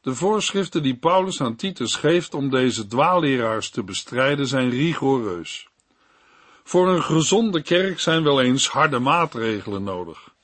De 0.03 0.15
voorschriften 0.15 0.83
die 0.83 0.97
Paulus 0.97 1.41
aan 1.41 1.57
Titus 1.57 1.95
geeft 1.95 2.35
om 2.35 2.51
deze 2.51 2.87
dwaalleraars 2.87 3.71
te 3.71 3.83
bestrijden 3.83 4.47
zijn 4.47 4.71
rigoureus. 4.71 5.69
Voor 6.63 6.89
een 6.89 7.03
gezonde 7.03 7.63
kerk 7.63 8.01
zijn 8.01 8.23
wel 8.23 8.41
eens 8.41 8.69
harde 8.69 8.99
maatregelen 8.99 9.83
nodig. 9.83 10.35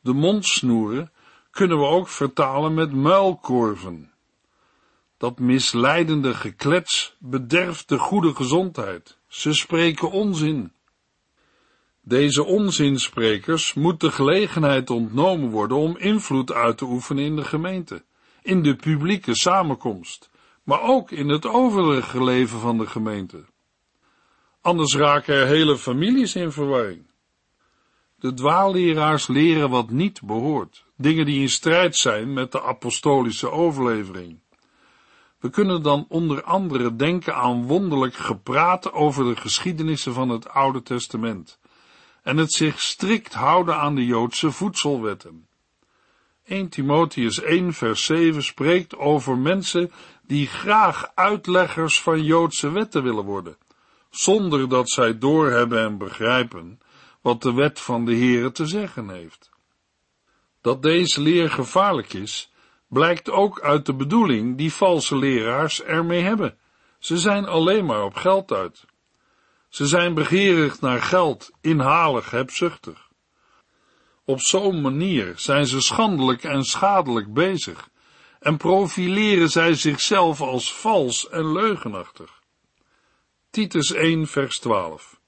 De 0.00 0.12
mondsnoeren 0.12 1.12
kunnen 1.50 1.78
we 1.78 1.84
ook 1.84 2.08
vertalen 2.08 2.74
met 2.74 2.92
muilkorven. 2.92 4.12
Dat 5.16 5.38
misleidende 5.38 6.34
geklets 6.34 7.16
bederft 7.18 7.88
de 7.88 7.98
goede 7.98 8.34
gezondheid. 8.34 9.18
Ze 9.26 9.52
spreken 9.52 10.10
onzin. 10.10 10.72
Deze 12.00 12.44
onzinsprekers 12.44 13.74
moet 13.74 14.00
de 14.00 14.10
gelegenheid 14.10 14.90
ontnomen 14.90 15.50
worden 15.50 15.76
om 15.76 15.96
invloed 15.96 16.52
uit 16.52 16.78
te 16.78 16.84
oefenen 16.84 17.24
in 17.24 17.36
de 17.36 17.44
gemeente 17.44 18.06
in 18.42 18.62
de 18.62 18.76
publieke 18.76 19.36
samenkomst, 19.36 20.30
maar 20.62 20.82
ook 20.82 21.10
in 21.10 21.28
het 21.28 21.46
overige 21.46 22.24
leven 22.24 22.60
van 22.60 22.78
de 22.78 22.86
gemeente. 22.86 23.44
Anders 24.60 24.94
raken 24.94 25.34
er 25.34 25.46
hele 25.46 25.78
families 25.78 26.34
in 26.34 26.52
verwarring. 26.52 27.06
De 28.18 28.34
dwaalleraars 28.34 29.26
leren 29.26 29.70
wat 29.70 29.90
niet 29.90 30.22
behoort, 30.22 30.84
dingen 30.96 31.26
die 31.26 31.40
in 31.40 31.48
strijd 31.48 31.96
zijn 31.96 32.32
met 32.32 32.52
de 32.52 32.62
apostolische 32.62 33.50
overlevering. 33.50 34.38
We 35.38 35.50
kunnen 35.50 35.82
dan 35.82 36.06
onder 36.08 36.42
andere 36.42 36.96
denken 36.96 37.34
aan 37.34 37.66
wonderlijk 37.66 38.14
gepraat 38.14 38.92
over 38.92 39.24
de 39.24 39.40
geschiedenissen 39.40 40.14
van 40.14 40.28
het 40.28 40.48
Oude 40.48 40.82
Testament 40.82 41.58
en 42.22 42.36
het 42.36 42.52
zich 42.52 42.80
strikt 42.80 43.34
houden 43.34 43.76
aan 43.76 43.94
de 43.94 44.06
Joodse 44.06 44.52
voedselwetten. 44.52 45.47
1 46.48 46.68
Timotheus 46.68 47.40
1 47.40 47.72
vers 47.72 48.04
7 48.04 48.42
spreekt 48.42 48.96
over 48.96 49.38
mensen 49.38 49.92
die 50.22 50.46
graag 50.46 51.10
uitleggers 51.14 52.02
van 52.02 52.24
Joodse 52.24 52.70
wetten 52.70 53.02
willen 53.02 53.24
worden, 53.24 53.56
zonder 54.10 54.68
dat 54.68 54.90
zij 54.90 55.18
doorhebben 55.18 55.78
en 55.84 55.98
begrijpen 55.98 56.80
wat 57.20 57.42
de 57.42 57.52
wet 57.52 57.80
van 57.80 58.04
de 58.04 58.16
Heere 58.16 58.52
te 58.52 58.66
zeggen 58.66 59.08
heeft. 59.08 59.50
Dat 60.60 60.82
deze 60.82 61.20
leer 61.20 61.50
gevaarlijk 61.50 62.12
is, 62.12 62.52
blijkt 62.86 63.30
ook 63.30 63.60
uit 63.60 63.86
de 63.86 63.94
bedoeling 63.94 64.56
die 64.56 64.72
valse 64.72 65.16
leraars 65.16 65.82
ermee 65.82 66.22
hebben. 66.22 66.58
Ze 66.98 67.18
zijn 67.18 67.46
alleen 67.46 67.84
maar 67.84 68.04
op 68.04 68.14
geld 68.14 68.52
uit. 68.52 68.84
Ze 69.68 69.86
zijn 69.86 70.14
begeerig 70.14 70.80
naar 70.80 71.02
geld, 71.02 71.50
inhalig, 71.60 72.30
hebzuchtig. 72.30 73.07
Op 74.28 74.40
zo'n 74.40 74.80
manier 74.80 75.32
zijn 75.36 75.66
ze 75.66 75.80
schandelijk 75.80 76.44
en 76.44 76.64
schadelijk 76.64 77.32
bezig 77.32 77.88
en 78.40 78.56
profileren 78.56 79.48
zij 79.48 79.74
zichzelf 79.74 80.40
als 80.40 80.74
vals 80.74 81.28
en 81.28 81.52
leugenachtig. 81.52 82.40
Titus 83.50 83.92
1 83.92 84.26
vers 84.26 84.58
12 84.58 85.20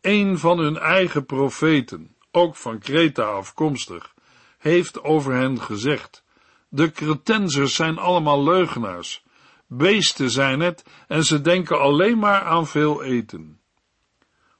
Een 0.00 0.38
van 0.38 0.58
hun 0.58 0.76
eigen 0.78 1.26
profeten, 1.26 2.16
ook 2.30 2.56
van 2.56 2.78
Kreta 2.78 3.22
afkomstig, 3.22 4.14
heeft 4.58 5.02
over 5.02 5.32
hen 5.32 5.60
gezegd, 5.60 6.24
de 6.68 6.90
Cretensers 6.90 7.74
zijn 7.74 7.98
allemaal 7.98 8.42
leugenaars, 8.42 9.22
beesten 9.66 10.30
zijn 10.30 10.60
het 10.60 10.84
en 11.08 11.24
ze 11.24 11.40
denken 11.40 11.80
alleen 11.80 12.18
maar 12.18 12.42
aan 12.42 12.66
veel 12.66 13.02
eten. 13.02 13.60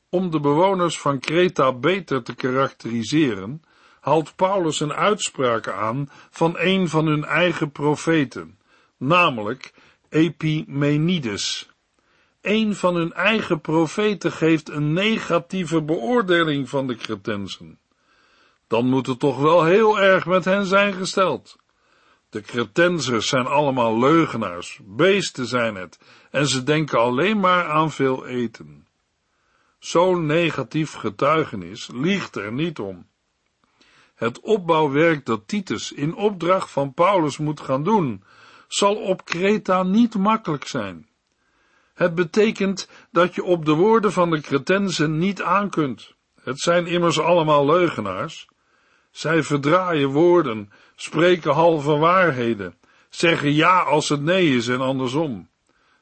Om 0.09 0.31
de 0.31 0.41
bewoners 0.41 1.01
van 1.01 1.19
Kreta 1.19 1.73
beter 1.73 2.23
te 2.23 2.35
karakteriseren, 2.35 3.63
haalt 4.01 4.37
Paulus 4.37 4.81
een 4.81 4.93
uitspraak 4.93 5.69
aan 5.69 6.11
van 6.31 6.55
een 6.59 6.89
van 6.89 7.07
hun 7.07 7.25
eigen 7.25 7.71
profeten, 7.73 8.59
namelijk 8.97 9.73
Epimenides. 10.09 11.71
Een 12.41 12.75
van 12.75 12.95
hun 12.95 13.13
eigen 13.13 13.61
profeten 13.61 14.33
geeft 14.33 14.69
een 14.69 14.93
negatieve 14.93 15.83
beoordeling 15.83 16.69
van 16.69 16.87
de 16.87 16.97
Cretensen. 16.97 17.79
Dan 18.67 18.87
moet 18.87 19.07
het 19.07 19.19
toch 19.19 19.39
wel 19.39 19.65
heel 19.65 20.01
erg 20.01 20.27
met 20.27 20.45
hen 20.45 20.67
zijn 20.67 20.93
gesteld. 20.93 21.57
De 22.31 22.41
Cretensers 22.41 23.29
zijn 23.29 23.47
allemaal 23.47 23.99
leugenaars, 23.99 24.81
beesten 24.83 25.47
zijn 25.47 25.75
het, 25.75 25.99
en 26.31 26.47
ze 26.47 26.63
denken 26.63 26.99
alleen 26.99 27.41
maar 27.41 27.69
aan 27.69 27.91
veel 27.91 28.27
eten. 28.27 28.87
Zo'n 29.79 30.27
negatief 30.27 30.93
getuigenis 30.93 31.89
liegt 31.93 32.37
er 32.37 32.53
niet 32.53 32.79
om. 32.79 33.10
Het 34.21 34.41
opbouwwerk 34.41 35.27
dat 35.27 35.49
Titus 35.49 35.93
in 35.93 36.15
opdracht 36.15 36.71
van 36.71 36.95
Paulus 36.95 37.39
moet 37.39 37.61
gaan 37.61 37.83
doen, 37.85 38.25
zal 38.69 38.97
op 38.97 39.25
Kreta 39.25 39.83
niet 39.83 40.15
makkelijk 40.15 40.67
zijn. 40.67 41.09
Het 41.95 42.15
betekent 42.15 42.89
dat 43.11 43.35
je 43.35 43.45
op 43.45 43.65
de 43.65 43.73
woorden 43.73 44.13
van 44.13 44.31
de 44.31 44.41
Cretensen 44.41 45.19
niet 45.19 45.43
aan 45.43 45.71
kunt. 45.71 46.15
Het 46.43 46.61
zijn 46.61 46.87
immers 46.87 47.21
allemaal 47.21 47.67
leugenaars. 47.67 48.49
Zij 49.11 49.43
verdraaien 49.43 50.09
woorden, 50.09 50.73
spreken 50.97 51.53
halve 51.53 51.97
waarheden, 51.97 52.75
zeggen 53.09 53.55
ja 53.55 53.83
als 53.83 54.09
het 54.09 54.23
nee 54.23 54.57
is 54.57 54.69
en 54.69 54.81
andersom. 54.81 55.49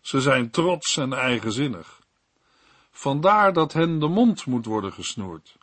Ze 0.00 0.20
zijn 0.20 0.50
trots 0.50 0.96
en 0.96 1.12
eigenzinnig. 1.12 2.00
Vandaar 2.90 3.52
dat 3.52 3.72
hen 3.72 3.98
de 3.98 4.08
mond 4.08 4.46
moet 4.46 4.66
worden 4.66 4.92
gesnoerd. 4.92 5.57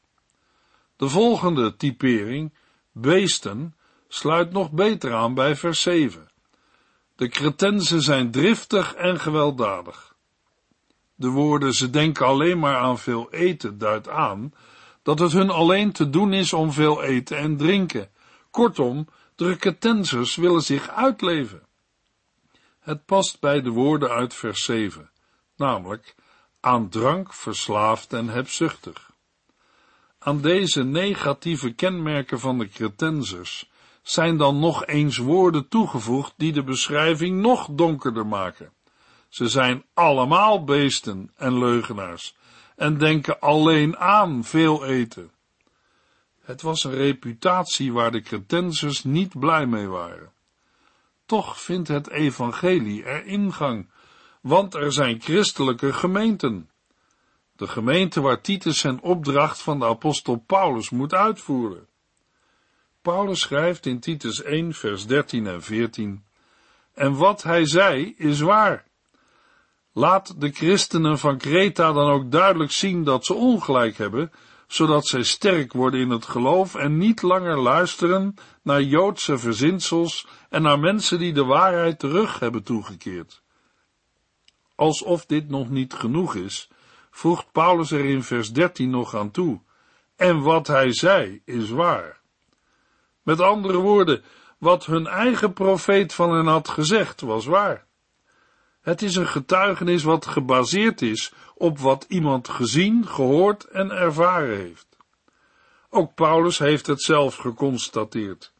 De 0.96 1.10
volgende 1.10 1.76
typering, 1.76 2.54
beesten, 2.92 3.76
sluit 4.08 4.52
nog 4.52 4.72
beter 4.72 5.14
aan 5.14 5.34
bij 5.34 5.56
vers 5.56 5.82
7. 5.82 6.30
De 7.16 7.28
Cretensen 7.28 8.02
zijn 8.02 8.32
driftig 8.32 8.94
en 8.94 9.20
gewelddadig. 9.20 10.16
De 11.16 11.30
woorden 11.30 11.74
ze 11.74 11.90
denken 11.90 12.26
alleen 12.26 12.60
maar 12.60 12.78
aan 12.78 12.98
veel 12.98 13.32
eten 13.32 13.78
duidt 13.78 14.10
aan 14.10 14.54
dat 15.02 15.20
het 15.20 15.32
hun 15.32 15.50
alleen 15.50 15.92
te 15.92 16.10
doen 16.10 16.34
is 16.34 16.54
om 16.54 16.72
veel 16.72 17.04
eten 17.04 17.38
en 17.38 17.58
drinken. 17.58 18.10
Kortom, 18.50 19.08
de 19.36 19.56
Cretensers 19.56 20.36
willen 20.36 20.62
zich 20.62 20.90
uitleven. 20.90 21.64
Het 22.80 23.06
past 23.06 23.40
bij 23.40 23.62
de 23.62 23.70
woorden 23.70 24.10
uit 24.10 24.34
vers 24.34 24.64
7, 24.64 25.12
namelijk 25.56 26.16
aan 26.60 26.90
drank 26.90 27.34
verslaafd 27.34 28.14
en 28.14 28.28
hebzuchtig. 28.28 29.15
Aan 30.26 30.42
deze 30.42 30.84
negatieve 30.84 31.74
kenmerken 31.74 32.40
van 32.40 32.58
de 32.58 32.70
Cretensers 32.70 33.70
zijn 34.02 34.38
dan 34.38 34.60
nog 34.60 34.86
eens 34.86 35.18
woorden 35.18 35.68
toegevoegd 35.68 36.34
die 36.38 36.54
de 36.54 36.64
beschrijving 36.64 37.42
nog 37.42 37.68
donkerder 37.72 38.28
maken. 38.28 38.72
Ze 39.30 39.48
zijn 39.48 39.84
allemaal 39.94 40.64
beesten 40.64 41.32
en 41.36 41.58
leugenaars 41.58 42.36
en 42.76 42.98
denken 42.98 43.40
alleen 43.40 43.98
aan 43.98 44.44
veel 44.44 44.86
eten. 44.86 45.32
Het 46.42 46.62
was 46.62 46.84
een 46.84 46.96
reputatie 46.96 47.94
waar 47.94 48.12
de 48.12 48.22
Cretensers 48.22 49.04
niet 49.04 49.40
blij 49.40 49.66
mee 49.66 49.88
waren. 49.88 50.32
Toch 51.26 51.62
vindt 51.62 51.88
het 51.88 52.10
evangelie 52.10 53.04
er 53.04 53.26
ingang, 53.26 53.90
want 54.42 54.74
er 54.74 54.94
zijn 54.94 55.22
christelijke 55.22 55.94
gemeenten 55.94 56.70
de 57.56 57.68
gemeente 57.68 58.22
waar 58.22 58.42
Titus 58.42 58.80
zijn 58.80 59.02
opdracht 59.02 59.62
van 59.62 59.80
de 59.80 59.86
apostel 59.86 60.36
Paulus 60.36 60.90
moet 60.90 61.14
uitvoeren. 61.14 61.88
Paulus 63.02 63.40
schrijft 63.40 63.86
in 63.86 64.00
Titus 64.00 64.44
1, 64.44 64.74
vers 64.74 65.06
13 65.06 65.48
en 65.48 65.62
14, 65.62 66.24
en 66.94 67.16
wat 67.16 67.44
hij 67.44 67.66
zei 67.66 68.14
is 68.18 68.40
waar. 68.40 68.86
Laat 69.94 70.42
de 70.42 70.52
christenen 70.52 71.20
van 71.20 71.38
Kreta 71.38 71.94
dan 71.94 72.12
ook 72.12 72.32
duidelijk 72.32 72.72
zien 72.72 73.04
dat 73.04 73.26
ze 73.26 73.34
ongelijk 73.34 73.98
hebben, 73.98 74.32
zodat 74.68 75.08
zij 75.08 75.24
sterk 75.24 75.74
worden 75.74 76.00
in 76.00 76.10
het 76.10 76.26
geloof 76.26 76.76
en 76.76 76.98
niet 76.98 77.22
langer 77.22 77.60
luisteren 77.60 78.36
naar 78.62 78.82
Joodse 78.82 79.38
verzinsels 79.38 80.28
en 80.50 80.62
naar 80.62 80.80
mensen 80.80 81.20
die 81.20 81.34
de 81.34 81.44
waarheid 81.44 82.00
terug 82.00 82.40
hebben 82.40 82.64
toegekeerd. 82.64 83.42
Alsof 84.76 85.26
dit 85.26 85.50
nog 85.50 85.70
niet 85.70 85.94
genoeg 85.94 86.36
is, 86.36 86.70
voegt 87.16 87.52
Paulus 87.52 87.92
er 87.92 88.06
in 88.06 88.24
vers 88.24 88.52
13 88.52 88.90
nog 88.90 89.16
aan 89.16 89.32
toe. 89.32 89.60
En 90.16 90.42
wat 90.42 90.68
hij 90.68 90.94
zei 90.94 91.42
is 91.46 91.70
waar. 91.70 92.20
Met 93.22 93.42
andere 93.42 93.78
woorden, 93.78 94.24
wat 94.58 94.86
hun 94.86 95.08
eigen 95.08 95.54
profeet 95.54 96.14
van 96.14 96.36
hen 96.36 96.46
had 96.46 96.70
gezegd 96.70 97.22
was 97.22 97.46
waar. 97.46 97.86
Het 98.82 99.02
is 99.02 99.16
een 99.16 99.28
getuigenis 99.28 100.04
wat 100.04 100.26
gebaseerd 100.26 101.02
is 101.02 101.34
op 101.56 101.80
wat 101.80 102.06
iemand 102.08 102.48
gezien, 102.48 103.08
gehoord 103.08 103.64
en 103.64 103.92
ervaren 103.92 104.58
heeft. 104.58 104.88
Ook 105.90 106.16
Paulus 106.16 106.58
heeft 106.58 106.88
het 106.88 107.02
zelf 107.02 107.36
geconstateerd. 107.36 108.54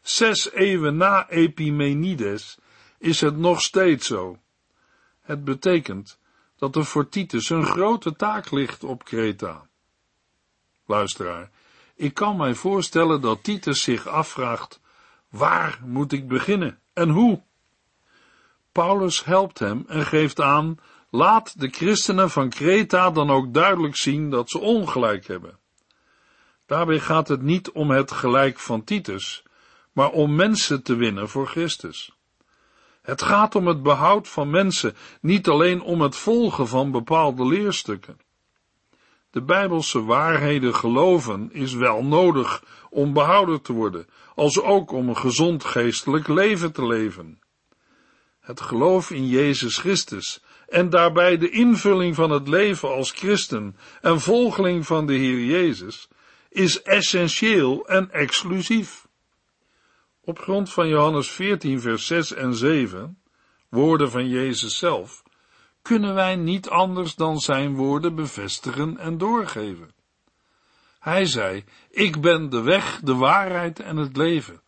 Zes 0.00 0.50
eeuwen 0.52 0.96
na 0.96 1.28
Epimenides 1.28 2.58
is 2.98 3.20
het 3.20 3.36
nog 3.36 3.60
steeds 3.60 4.06
zo. 4.06 4.38
Het 5.20 5.44
betekent 5.44 6.18
dat 6.56 6.76
er 6.76 6.84
voor 6.84 7.08
Titus 7.08 7.50
een 7.50 7.66
grote 7.66 8.16
taak 8.16 8.50
ligt 8.50 8.84
op 8.84 9.04
Kreta. 9.04 9.68
Luisteraar, 10.86 11.50
ik 11.94 12.14
kan 12.14 12.36
mij 12.36 12.54
voorstellen 12.54 13.20
dat 13.20 13.44
Titus 13.44 13.82
zich 13.82 14.06
afvraagt, 14.06 14.80
waar 15.28 15.80
moet 15.84 16.12
ik 16.12 16.28
beginnen 16.28 16.78
en 16.92 17.08
hoe? 17.08 17.42
Paulus 18.72 19.24
helpt 19.24 19.58
hem 19.58 19.84
en 19.88 20.06
geeft 20.06 20.40
aan, 20.40 20.78
laat 21.10 21.60
de 21.60 21.68
christenen 21.68 22.30
van 22.30 22.48
Kreta 22.48 23.10
dan 23.10 23.30
ook 23.30 23.54
duidelijk 23.54 23.96
zien 23.96 24.30
dat 24.30 24.50
ze 24.50 24.58
ongelijk 24.58 25.26
hebben. 25.26 25.58
Daarbij 26.66 27.00
gaat 27.00 27.28
het 27.28 27.42
niet 27.42 27.70
om 27.70 27.90
het 27.90 28.12
gelijk 28.12 28.58
van 28.58 28.84
Titus, 28.84 29.42
maar 29.92 30.10
om 30.10 30.34
mensen 30.34 30.82
te 30.82 30.94
winnen 30.94 31.28
voor 31.28 31.46
Christus. 31.46 32.15
Het 33.06 33.22
gaat 33.22 33.54
om 33.54 33.66
het 33.66 33.82
behoud 33.82 34.28
van 34.28 34.50
mensen, 34.50 34.96
niet 35.20 35.48
alleen 35.48 35.82
om 35.82 36.00
het 36.00 36.16
volgen 36.16 36.68
van 36.68 36.90
bepaalde 36.90 37.46
leerstukken. 37.46 38.18
De 39.30 39.42
bijbelse 39.42 40.04
waarheden 40.04 40.74
geloven 40.74 41.52
is 41.52 41.74
wel 41.74 42.04
nodig 42.04 42.62
om 42.90 43.12
behouden 43.12 43.62
te 43.62 43.72
worden, 43.72 44.06
als 44.34 44.60
ook 44.60 44.92
om 44.92 45.08
een 45.08 45.16
gezond 45.16 45.64
geestelijk 45.64 46.28
leven 46.28 46.72
te 46.72 46.86
leven. 46.86 47.40
Het 48.40 48.60
geloof 48.60 49.10
in 49.10 49.26
Jezus 49.26 49.78
Christus 49.78 50.42
en 50.68 50.90
daarbij 50.90 51.38
de 51.38 51.50
invulling 51.50 52.14
van 52.14 52.30
het 52.30 52.48
leven 52.48 52.88
als 52.88 53.10
christen 53.10 53.76
en 54.00 54.20
volgeling 54.20 54.86
van 54.86 55.06
de 55.06 55.14
Heer 55.14 55.44
Jezus 55.44 56.08
is 56.48 56.82
essentieel 56.82 57.88
en 57.88 58.10
exclusief. 58.10 59.05
Op 60.28 60.38
grond 60.38 60.72
van 60.72 60.88
Johannes 60.88 61.30
14 61.30 61.80
vers 61.80 62.06
6 62.06 62.32
en 62.34 62.54
7, 62.54 63.18
woorden 63.68 64.10
van 64.10 64.28
Jezus 64.28 64.78
zelf, 64.78 65.22
kunnen 65.82 66.14
wij 66.14 66.36
niet 66.36 66.68
anders 66.68 67.14
dan 67.14 67.38
zijn 67.38 67.74
woorden 67.74 68.14
bevestigen 68.14 68.98
en 68.98 69.18
doorgeven. 69.18 69.90
Hij 70.98 71.26
zei, 71.26 71.64
ik 71.90 72.20
ben 72.20 72.50
de 72.50 72.60
weg, 72.60 73.00
de 73.02 73.14
waarheid 73.14 73.80
en 73.80 73.96
het 73.96 74.16
leven. 74.16 74.60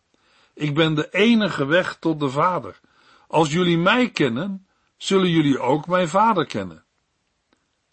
Ik 0.53 0.73
ben 0.73 0.95
de 0.95 1.09
enige 1.11 1.65
weg 1.65 1.97
tot 1.99 2.19
de 2.19 2.29
Vader. 2.29 2.79
Als 3.27 3.51
jullie 3.51 3.77
mij 3.77 4.09
kennen, 4.09 4.67
zullen 4.97 5.29
jullie 5.29 5.59
ook 5.59 5.87
mijn 5.87 6.09
Vader 6.09 6.45
kennen. 6.45 6.83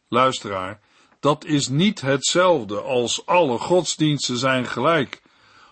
Luisteraar, 0.08 0.80
dat 1.20 1.44
is 1.44 1.68
niet 1.68 2.00
hetzelfde 2.00 2.80
als 2.80 3.26
alle 3.26 3.58
godsdiensten 3.58 4.36
zijn 4.36 4.66
gelijk, 4.66 5.22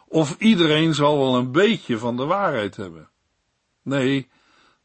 of 0.08 0.36
iedereen 0.38 0.94
zal 0.94 1.18
wel 1.18 1.36
een 1.36 1.52
beetje 1.52 1.98
van 1.98 2.16
de 2.16 2.24
waarheid 2.24 2.76
hebben. 2.76 3.08
Nee, 3.82 4.28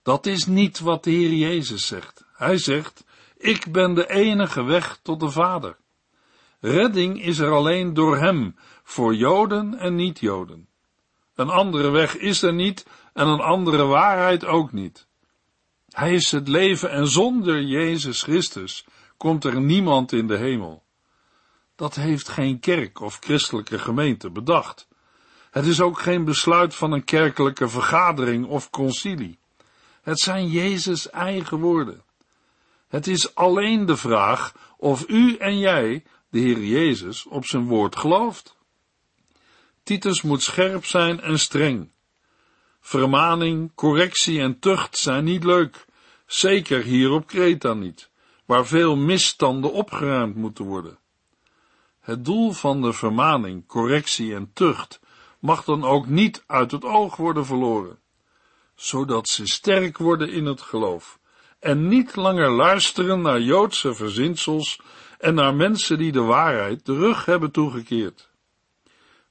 dat 0.03 0.25
is 0.25 0.45
niet 0.45 0.79
wat 0.79 1.03
de 1.03 1.11
Heer 1.11 1.33
Jezus 1.33 1.87
zegt. 1.87 2.25
Hij 2.33 2.57
zegt, 2.57 3.05
ik 3.37 3.71
ben 3.71 3.93
de 3.93 4.09
enige 4.09 4.63
weg 4.63 4.99
tot 5.03 5.19
de 5.19 5.29
Vader. 5.29 5.77
Redding 6.59 7.23
is 7.23 7.39
er 7.39 7.51
alleen 7.51 7.93
door 7.93 8.17
Hem, 8.17 8.55
voor 8.83 9.15
Joden 9.15 9.73
en 9.73 9.95
niet-Joden. 9.95 10.67
Een 11.35 11.49
andere 11.49 11.89
weg 11.89 12.17
is 12.17 12.41
er 12.41 12.53
niet 12.53 12.85
en 13.13 13.27
een 13.27 13.39
andere 13.39 13.83
waarheid 13.83 14.45
ook 14.45 14.71
niet. 14.71 15.07
Hij 15.89 16.13
is 16.13 16.31
het 16.31 16.47
leven 16.47 16.91
en 16.91 17.07
zonder 17.07 17.61
Jezus 17.61 18.23
Christus 18.23 18.85
komt 19.17 19.43
er 19.43 19.61
niemand 19.61 20.11
in 20.11 20.27
de 20.27 20.37
hemel. 20.37 20.83
Dat 21.75 21.95
heeft 21.95 22.29
geen 22.29 22.59
kerk 22.59 23.01
of 23.01 23.17
christelijke 23.19 23.79
gemeente 23.79 24.29
bedacht. 24.29 24.87
Het 25.51 25.65
is 25.65 25.81
ook 25.81 25.99
geen 25.99 26.25
besluit 26.25 26.75
van 26.75 26.91
een 26.91 27.03
kerkelijke 27.03 27.69
vergadering 27.69 28.45
of 28.45 28.69
concilie. 28.69 29.39
Het 30.01 30.19
zijn 30.19 30.47
Jezus' 30.47 31.09
eigen 31.09 31.59
woorden. 31.59 32.03
Het 32.87 33.07
is 33.07 33.35
alleen 33.35 33.85
de 33.85 33.97
vraag 33.97 34.53
of 34.77 35.09
u 35.09 35.35
en 35.35 35.59
jij 35.59 36.03
de 36.29 36.39
Heer 36.39 36.63
Jezus 36.63 37.25
op 37.25 37.45
zijn 37.45 37.65
woord 37.65 37.95
gelooft. 37.95 38.57
Titus 39.83 40.21
moet 40.21 40.41
scherp 40.41 40.85
zijn 40.85 41.21
en 41.21 41.39
streng. 41.39 41.91
Vermaning, 42.79 43.71
correctie 43.75 44.39
en 44.39 44.59
tucht 44.59 44.97
zijn 44.97 45.23
niet 45.23 45.43
leuk, 45.43 45.85
zeker 46.25 46.81
hier 46.81 47.11
op 47.11 47.27
Kreta 47.27 47.73
niet, 47.73 48.09
waar 48.45 48.65
veel 48.65 48.95
misstanden 48.95 49.73
opgeruimd 49.73 50.35
moeten 50.35 50.65
worden. 50.65 50.99
Het 51.99 52.25
doel 52.25 52.51
van 52.51 52.81
de 52.81 52.93
vermaning, 52.93 53.67
correctie 53.67 54.35
en 54.35 54.51
tucht 54.53 54.99
mag 55.39 55.63
dan 55.63 55.83
ook 55.83 56.07
niet 56.07 56.43
uit 56.47 56.71
het 56.71 56.83
oog 56.83 57.15
worden 57.15 57.45
verloren, 57.45 57.99
zodat 58.75 59.27
ze 59.27 59.47
sterk 59.47 59.97
worden 59.97 60.29
in 60.29 60.45
het 60.45 60.61
geloof 60.61 61.19
en 61.59 61.87
niet 61.87 62.15
langer 62.15 62.49
luisteren 62.49 63.21
naar 63.21 63.41
Joodse 63.41 63.93
verzinsels 63.93 64.81
en 65.17 65.33
naar 65.33 65.55
mensen 65.55 65.97
die 65.97 66.11
de 66.11 66.21
waarheid 66.21 66.85
de 66.85 66.95
rug 66.95 67.25
hebben 67.25 67.51
toegekeerd. 67.51 68.29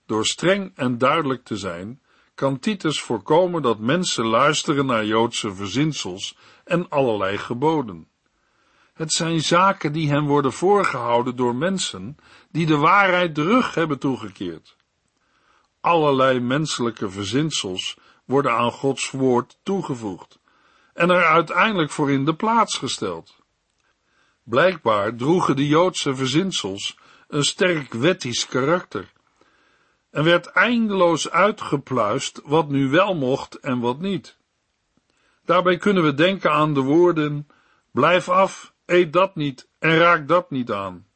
Door 0.07 0.27
streng 0.27 0.73
en 0.75 0.99
duidelijk 0.99 1.45
te 1.45 1.57
zijn, 1.57 2.03
kan 2.35 2.59
Titus 2.59 3.01
voorkomen 3.01 3.63
dat 3.63 3.79
mensen 3.79 4.27
luisteren 4.27 4.87
naar 4.87 5.05
Joodse 5.05 5.55
verzinsels 5.55 6.37
en 6.65 6.89
allerlei 6.89 7.39
geboden. 7.39 8.09
Het 8.93 9.13
zijn 9.13 9.41
zaken 9.41 9.93
die 9.93 10.11
hen 10.11 10.25
worden 10.25 10.53
voorgehouden 10.53 11.37
door 11.37 11.55
mensen 11.55 12.17
die 12.51 12.67
de 12.67 12.77
waarheid 12.77 13.35
de 13.35 13.43
rug 13.43 13.75
hebben 13.75 13.99
toegekeerd. 13.99 14.77
Allerlei 15.81 16.41
menselijke 16.41 17.11
verzinsels 17.11 17.97
worden 18.25 18.53
aan 18.53 18.73
Gods 18.73 19.11
woord 19.11 19.59
toegevoegd 19.63 20.39
en 20.95 21.11
er 21.11 21.25
uiteindelijk 21.25 21.91
voor 21.91 22.11
in 22.11 22.25
de 22.25 22.35
plaats 22.35 22.79
gesteld. 22.79 23.37
Blijkbaar 24.43 25.15
droegen 25.15 25.57
de 25.57 25.67
Joodse 25.67 26.15
verzinsels 26.15 26.99
een 27.29 27.45
sterk 27.45 27.93
wettisch 27.93 28.47
karakter 28.47 29.13
en 30.11 30.25
werd 30.25 30.47
eindeloos 30.47 31.31
uitgepluist 31.31 32.41
wat 32.45 32.69
nu 32.69 32.89
wel 32.89 33.15
mocht 33.15 33.55
en 33.55 33.79
wat 33.81 34.01
niet. 34.01 34.37
Daarbij 35.45 35.77
kunnen 35.77 36.05
we 36.05 36.15
denken 36.15 36.53
aan 36.53 36.75
de 36.75 36.81
woorden, 36.81 37.49
blijf 37.91 38.29
af, 38.29 38.73
eet 38.87 39.13
dat 39.13 39.35
niet 39.35 39.69
en 39.79 39.97
raak 39.99 40.29
dat 40.29 40.51
niet 40.51 40.73
aan, 40.73 41.07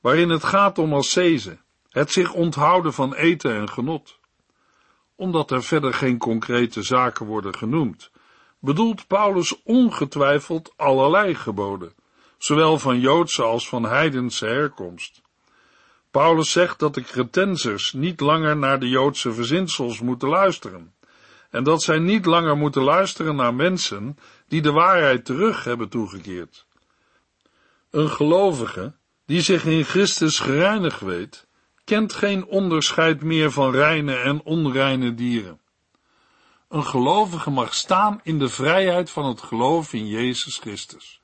waarin 0.00 0.30
het 0.30 0.44
gaat 0.44 0.78
om 0.78 0.94
ascese, 0.94 1.58
het 1.92 2.12
zich 2.12 2.32
onthouden 2.32 2.92
van 2.92 3.14
eten 3.14 3.54
en 3.54 3.68
genot. 3.68 4.18
Omdat 5.14 5.50
er 5.50 5.62
verder 5.62 5.94
geen 5.94 6.18
concrete 6.18 6.82
zaken 6.82 7.26
worden 7.26 7.54
genoemd, 7.54 8.10
bedoelt 8.58 9.06
Paulus 9.06 9.62
ongetwijfeld 9.62 10.72
allerlei 10.76 11.34
geboden, 11.34 11.94
zowel 12.38 12.78
van 12.78 13.00
Joodse 13.00 13.42
als 13.42 13.68
van 13.68 13.84
heidense 13.84 14.46
herkomst. 14.46 15.22
Paulus 16.10 16.50
zegt 16.52 16.78
dat 16.78 16.94
de 16.94 17.02
Cretensers 17.02 17.92
niet 17.92 18.20
langer 18.20 18.56
naar 18.56 18.80
de 18.80 18.88
Joodse 18.88 19.32
verzinsels 19.32 20.00
moeten 20.00 20.28
luisteren, 20.28 20.94
en 21.50 21.64
dat 21.64 21.82
zij 21.82 21.98
niet 21.98 22.26
langer 22.26 22.56
moeten 22.56 22.82
luisteren 22.82 23.36
naar 23.36 23.54
mensen 23.54 24.18
die 24.48 24.62
de 24.62 24.72
waarheid 24.72 25.24
terug 25.24 25.64
hebben 25.64 25.88
toegekeerd. 25.88 26.66
Een 27.90 28.08
gelovige, 28.08 28.94
die 29.26 29.40
zich 29.40 29.64
in 29.64 29.84
Christus 29.84 30.38
gereinigd 30.38 31.00
weet, 31.00 31.46
kent 31.84 32.12
geen 32.12 32.46
onderscheid 32.46 33.22
meer 33.22 33.50
van 33.50 33.72
reine 33.72 34.16
en 34.16 34.42
onreine 34.44 35.14
dieren. 35.14 35.60
Een 36.68 36.84
gelovige 36.84 37.50
mag 37.50 37.74
staan 37.74 38.20
in 38.22 38.38
de 38.38 38.48
vrijheid 38.48 39.10
van 39.10 39.24
het 39.24 39.42
geloof 39.42 39.92
in 39.92 40.06
Jezus 40.06 40.58
Christus. 40.58 41.20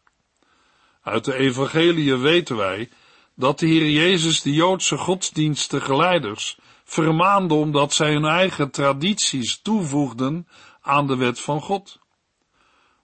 Uit 1.03 1.25
de 1.25 1.35
evangelie 1.35 2.17
weten 2.17 2.57
wij 2.57 2.91
dat 3.35 3.59
de 3.59 3.67
Heer 3.67 3.91
Jezus 3.91 4.43
de 4.43 4.53
Joodse 4.53 4.97
godsdienstige 4.97 6.37
vermaande 6.85 7.55
omdat 7.55 7.93
zij 7.93 8.13
hun 8.13 8.25
eigen 8.25 8.71
tradities 8.71 9.61
toevoegden 9.63 10.49
aan 10.81 11.07
de 11.07 11.17
wet 11.17 11.41
van 11.41 11.61
God. 11.61 11.99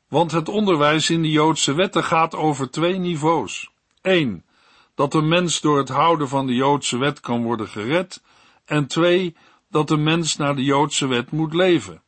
Want 0.08 0.30
het 0.30 0.48
onderwijs 0.48 1.10
in 1.10 1.22
de 1.22 1.30
Joodse 1.30 1.74
wetten 1.74 2.04
gaat 2.04 2.34
over 2.34 2.70
twee 2.70 2.98
niveaus. 2.98 3.70
1. 4.02 4.44
Dat 4.94 5.14
een 5.14 5.28
mens 5.28 5.60
door 5.60 5.78
het 5.78 5.88
houden 5.88 6.28
van 6.28 6.46
de 6.46 6.54
Joodse 6.54 6.98
wet 6.98 7.20
kan 7.20 7.42
worden 7.42 7.68
gered. 7.68 8.22
En 8.64 8.86
2. 8.86 9.36
Dat 9.70 9.90
een 9.90 10.02
mens 10.02 10.36
naar 10.36 10.56
de 10.56 10.64
Joodse 10.64 11.06
wet 11.06 11.30
moet 11.30 11.54
leven. 11.54 12.02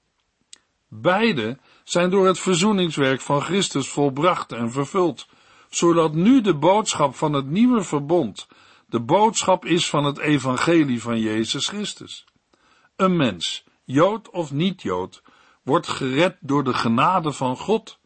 Beide 0.88 1.58
zijn 1.84 2.10
door 2.10 2.26
het 2.26 2.38
verzoeningswerk 2.38 3.20
van 3.20 3.40
Christus 3.40 3.88
volbracht 3.88 4.52
en 4.52 4.72
vervuld, 4.72 5.28
zodat 5.68 6.14
nu 6.14 6.40
de 6.40 6.54
boodschap 6.54 7.14
van 7.14 7.32
het 7.32 7.46
nieuwe 7.46 7.82
verbond 7.82 8.46
de 8.88 9.00
boodschap 9.00 9.64
is 9.64 9.88
van 9.88 10.04
het 10.04 10.18
evangelie 10.18 11.02
van 11.02 11.20
Jezus 11.20 11.68
Christus. 11.68 12.24
Een 12.96 13.16
mens, 13.16 13.64
Jood 13.84 14.30
of 14.30 14.52
niet-Jood, 14.52 15.22
wordt 15.62 15.88
gered 15.88 16.36
door 16.40 16.64
de 16.64 16.74
genade 16.74 17.32
van 17.32 17.56
God, 17.56 17.98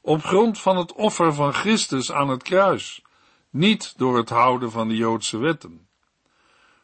op 0.00 0.22
grond 0.22 0.60
van 0.60 0.76
het 0.76 0.92
offer 0.92 1.34
van 1.34 1.52
Christus 1.52 2.12
aan 2.12 2.28
het 2.28 2.42
kruis, 2.42 3.02
niet 3.56 3.94
door 3.96 4.16
het 4.16 4.28
houden 4.28 4.70
van 4.70 4.88
de 4.88 4.96
Joodse 4.96 5.38
wetten. 5.38 5.88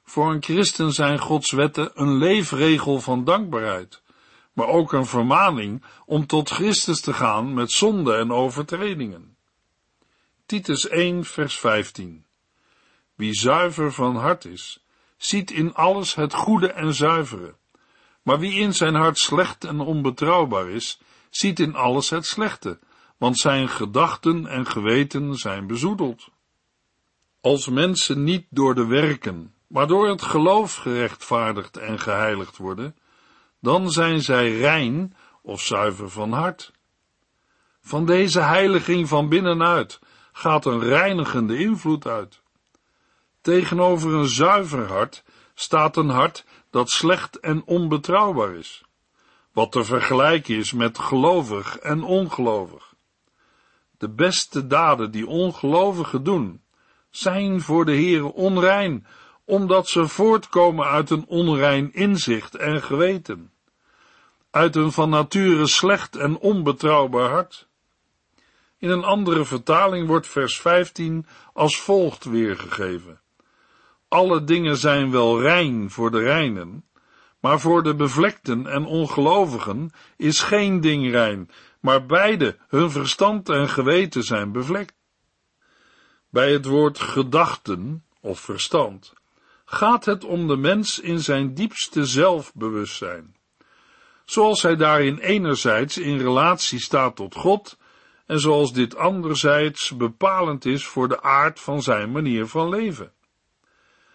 Voor 0.04 0.30
een 0.30 0.42
christen 0.42 0.92
zijn 0.92 1.18
Gods 1.18 1.50
wetten 1.50 1.90
een 1.94 2.16
leefregel 2.16 3.00
van 3.00 3.24
dankbaarheid, 3.24 4.02
maar 4.52 4.66
ook 4.66 4.92
een 4.92 5.06
vermaning 5.06 5.84
om 6.06 6.26
tot 6.26 6.50
Christus 6.50 7.00
te 7.00 7.12
gaan 7.12 7.54
met 7.54 7.70
zonde 7.70 8.14
en 8.14 8.32
overtredingen. 8.32 9.36
Titus 10.46 10.88
1 10.88 11.24
vers 11.24 11.58
15 11.58 12.26
Wie 13.14 13.34
zuiver 13.34 13.92
van 13.92 14.16
hart 14.16 14.44
is, 14.44 14.84
ziet 15.16 15.50
in 15.50 15.74
alles 15.74 16.14
het 16.14 16.34
goede 16.34 16.72
en 16.72 16.94
zuivere. 16.94 17.54
Maar 18.22 18.38
wie 18.38 18.60
in 18.60 18.74
zijn 18.74 18.94
hart 18.94 19.18
slecht 19.18 19.64
en 19.64 19.80
onbetrouwbaar 19.80 20.68
is, 20.68 21.00
ziet 21.30 21.60
in 21.60 21.74
alles 21.74 22.10
het 22.10 22.26
slechte, 22.26 22.78
want 23.16 23.38
zijn 23.38 23.68
gedachten 23.68 24.46
en 24.46 24.66
geweten 24.66 25.34
zijn 25.34 25.66
bezoedeld. 25.66 26.30
Als 27.42 27.68
mensen 27.68 28.24
niet 28.24 28.46
door 28.50 28.74
de 28.74 28.86
werken, 28.86 29.54
maar 29.66 29.86
door 29.86 30.08
het 30.08 30.22
geloof 30.22 30.74
gerechtvaardigd 30.74 31.76
en 31.76 31.98
geheiligd 31.98 32.56
worden, 32.56 32.96
dan 33.60 33.90
zijn 33.90 34.20
zij 34.20 34.58
rein 34.58 35.16
of 35.40 35.60
zuiver 35.60 36.10
van 36.10 36.32
hart. 36.32 36.72
Van 37.80 38.06
deze 38.06 38.40
heiliging 38.40 39.08
van 39.08 39.28
binnenuit 39.28 40.00
gaat 40.32 40.66
een 40.66 40.80
reinigende 40.80 41.58
invloed 41.58 42.06
uit. 42.06 42.42
Tegenover 43.40 44.12
een 44.14 44.28
zuiver 44.28 44.88
hart 44.88 45.24
staat 45.54 45.96
een 45.96 46.08
hart 46.08 46.44
dat 46.70 46.90
slecht 46.90 47.40
en 47.40 47.62
onbetrouwbaar 47.64 48.54
is, 48.54 48.84
wat 49.52 49.72
te 49.72 49.84
vergelijken 49.84 50.56
is 50.56 50.72
met 50.72 50.98
gelovig 50.98 51.78
en 51.78 52.02
ongelovig. 52.02 52.94
De 53.98 54.08
beste 54.08 54.66
daden 54.66 55.10
die 55.10 55.26
ongelovigen 55.26 56.24
doen, 56.24 56.62
zijn 57.12 57.60
voor 57.60 57.84
de 57.84 57.92
Heere 57.92 58.32
onrein, 58.32 59.06
omdat 59.44 59.88
ze 59.88 60.08
voortkomen 60.08 60.86
uit 60.86 61.10
een 61.10 61.24
onrein 61.26 61.92
inzicht 61.92 62.54
en 62.54 62.82
geweten, 62.82 63.52
uit 64.50 64.76
een 64.76 64.92
van 64.92 65.10
nature 65.10 65.66
slecht 65.66 66.16
en 66.16 66.38
onbetrouwbaar 66.38 67.30
hart. 67.30 67.68
In 68.78 68.90
een 68.90 69.04
andere 69.04 69.44
vertaling 69.44 70.06
wordt 70.06 70.26
vers 70.26 70.60
15 70.60 71.26
als 71.52 71.80
volgt 71.80 72.24
weergegeven. 72.24 73.20
Alle 74.08 74.44
dingen 74.44 74.76
zijn 74.76 75.10
wel 75.10 75.40
rein 75.40 75.90
voor 75.90 76.10
de 76.10 76.20
reinen, 76.20 76.84
maar 77.40 77.60
voor 77.60 77.82
de 77.82 77.94
bevlekten 77.94 78.66
en 78.66 78.84
ongelovigen 78.84 79.90
is 80.16 80.40
geen 80.40 80.80
ding 80.80 81.10
rein, 81.10 81.50
maar 81.80 82.06
beide, 82.06 82.56
hun 82.68 82.90
verstand 82.90 83.48
en 83.48 83.68
geweten 83.68 84.22
zijn 84.22 84.52
bevlekt. 84.52 85.01
Bij 86.32 86.52
het 86.52 86.64
woord 86.64 86.98
gedachten 86.98 88.04
of 88.20 88.40
verstand 88.40 89.12
gaat 89.64 90.04
het 90.04 90.24
om 90.24 90.48
de 90.48 90.56
mens 90.56 91.00
in 91.00 91.18
zijn 91.18 91.54
diepste 91.54 92.06
zelfbewustzijn. 92.06 93.36
Zoals 94.24 94.62
hij 94.62 94.76
daarin 94.76 95.18
enerzijds 95.18 95.98
in 95.98 96.18
relatie 96.18 96.80
staat 96.80 97.16
tot 97.16 97.34
God 97.34 97.78
en 98.26 98.40
zoals 98.40 98.72
dit 98.72 98.96
anderzijds 98.96 99.96
bepalend 99.96 100.64
is 100.64 100.86
voor 100.86 101.08
de 101.08 101.22
aard 101.22 101.60
van 101.60 101.82
zijn 101.82 102.12
manier 102.12 102.46
van 102.46 102.68
leven. 102.68 103.12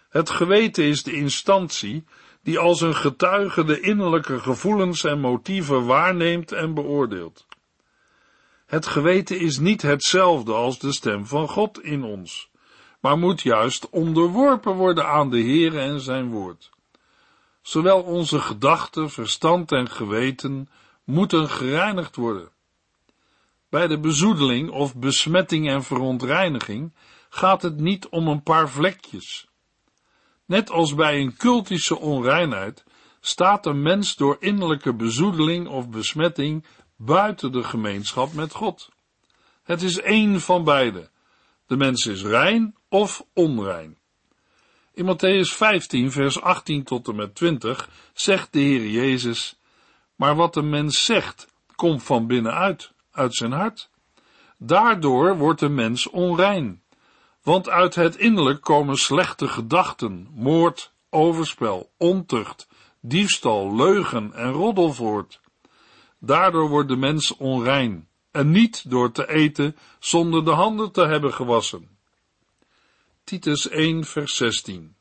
Het 0.08 0.30
geweten 0.30 0.84
is 0.84 1.02
de 1.02 1.12
instantie 1.12 2.04
die 2.42 2.58
als 2.58 2.80
een 2.80 2.96
getuige 2.96 3.64
de 3.64 3.80
innerlijke 3.80 4.40
gevoelens 4.40 5.04
en 5.04 5.20
motieven 5.20 5.86
waarneemt 5.86 6.52
en 6.52 6.74
beoordeelt. 6.74 7.46
Het 8.68 8.86
geweten 8.86 9.40
is 9.40 9.58
niet 9.58 9.82
hetzelfde 9.82 10.52
als 10.52 10.78
de 10.78 10.92
stem 10.92 11.26
van 11.26 11.48
God 11.48 11.82
in 11.82 12.04
ons, 12.04 12.50
maar 13.00 13.18
moet 13.18 13.42
juist 13.42 13.90
onderworpen 13.90 14.74
worden 14.74 15.06
aan 15.06 15.30
de 15.30 15.40
Heere 15.40 15.78
en 15.78 16.00
zijn 16.00 16.30
woord. 16.30 16.70
Zowel 17.62 18.02
onze 18.02 18.40
gedachten, 18.40 19.10
verstand 19.10 19.72
en 19.72 19.90
geweten 19.90 20.68
moeten 21.04 21.48
gereinigd 21.48 22.16
worden. 22.16 22.48
Bij 23.68 23.86
de 23.86 23.98
bezoedeling 23.98 24.70
of 24.70 24.96
besmetting 24.96 25.68
en 25.68 25.82
verontreiniging 25.82 26.92
gaat 27.28 27.62
het 27.62 27.80
niet 27.80 28.08
om 28.08 28.28
een 28.28 28.42
paar 28.42 28.68
vlekjes. 28.68 29.48
Net 30.44 30.70
als 30.70 30.94
bij 30.94 31.20
een 31.20 31.36
cultische 31.36 31.98
onreinheid 31.98 32.84
staat 33.20 33.66
een 33.66 33.82
mens 33.82 34.16
door 34.16 34.36
innerlijke 34.40 34.94
bezoedeling 34.94 35.68
of 35.68 35.88
besmetting 35.88 36.64
buiten 36.98 37.52
de 37.52 37.64
gemeenschap 37.64 38.32
met 38.32 38.52
God. 38.52 38.88
Het 39.62 39.82
is 39.82 40.00
één 40.00 40.40
van 40.40 40.64
beide. 40.64 41.10
De 41.66 41.76
mens 41.76 42.06
is 42.06 42.22
rein 42.22 42.74
of 42.88 43.24
onrein. 43.32 43.98
In 44.92 45.04
Matthäus 45.04 45.52
15, 45.52 46.12
vers 46.12 46.40
18 46.40 46.84
tot 46.84 47.08
en 47.08 47.16
met 47.16 47.34
20 47.34 47.88
zegt 48.12 48.52
de 48.52 48.58
Heer 48.58 48.86
Jezus, 48.86 49.58
maar 50.14 50.34
wat 50.34 50.56
een 50.56 50.68
mens 50.68 51.04
zegt, 51.04 51.46
komt 51.74 52.02
van 52.02 52.26
binnenuit, 52.26 52.92
uit 53.10 53.34
zijn 53.34 53.52
hart. 53.52 53.90
Daardoor 54.56 55.36
wordt 55.36 55.60
de 55.60 55.68
mens 55.68 56.08
onrein, 56.08 56.82
want 57.42 57.68
uit 57.68 57.94
het 57.94 58.16
innerlijk 58.16 58.60
komen 58.60 58.96
slechte 58.96 59.48
gedachten, 59.48 60.28
moord, 60.34 60.92
overspel, 61.10 61.90
ontucht, 61.96 62.68
diefstal, 63.00 63.76
leugen 63.76 64.32
en 64.32 64.50
roddel 64.50 64.92
voort. 64.92 65.40
Daardoor 66.18 66.68
wordt 66.68 66.88
de 66.88 66.96
mens 66.96 67.36
onrein, 67.36 68.08
en 68.30 68.50
niet 68.50 68.90
door 68.90 69.12
te 69.12 69.28
eten 69.28 69.76
zonder 69.98 70.44
de 70.44 70.50
handen 70.50 70.92
te 70.92 71.06
hebben 71.06 71.32
gewassen. 71.32 71.98
Titus 73.24 73.68
1 73.68 74.04
vers 74.04 74.36
16 74.36 74.96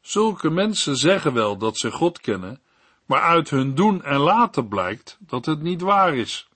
Zulke 0.00 0.50
mensen 0.50 0.96
zeggen 0.96 1.32
wel 1.32 1.56
dat 1.56 1.78
ze 1.78 1.90
God 1.90 2.20
kennen, 2.20 2.60
maar 3.06 3.20
uit 3.20 3.50
hun 3.50 3.74
doen 3.74 4.02
en 4.02 4.18
laten 4.18 4.68
blijkt 4.68 5.18
dat 5.20 5.46
het 5.46 5.62
niet 5.62 5.80
waar 5.80 6.14
is. 6.14 6.48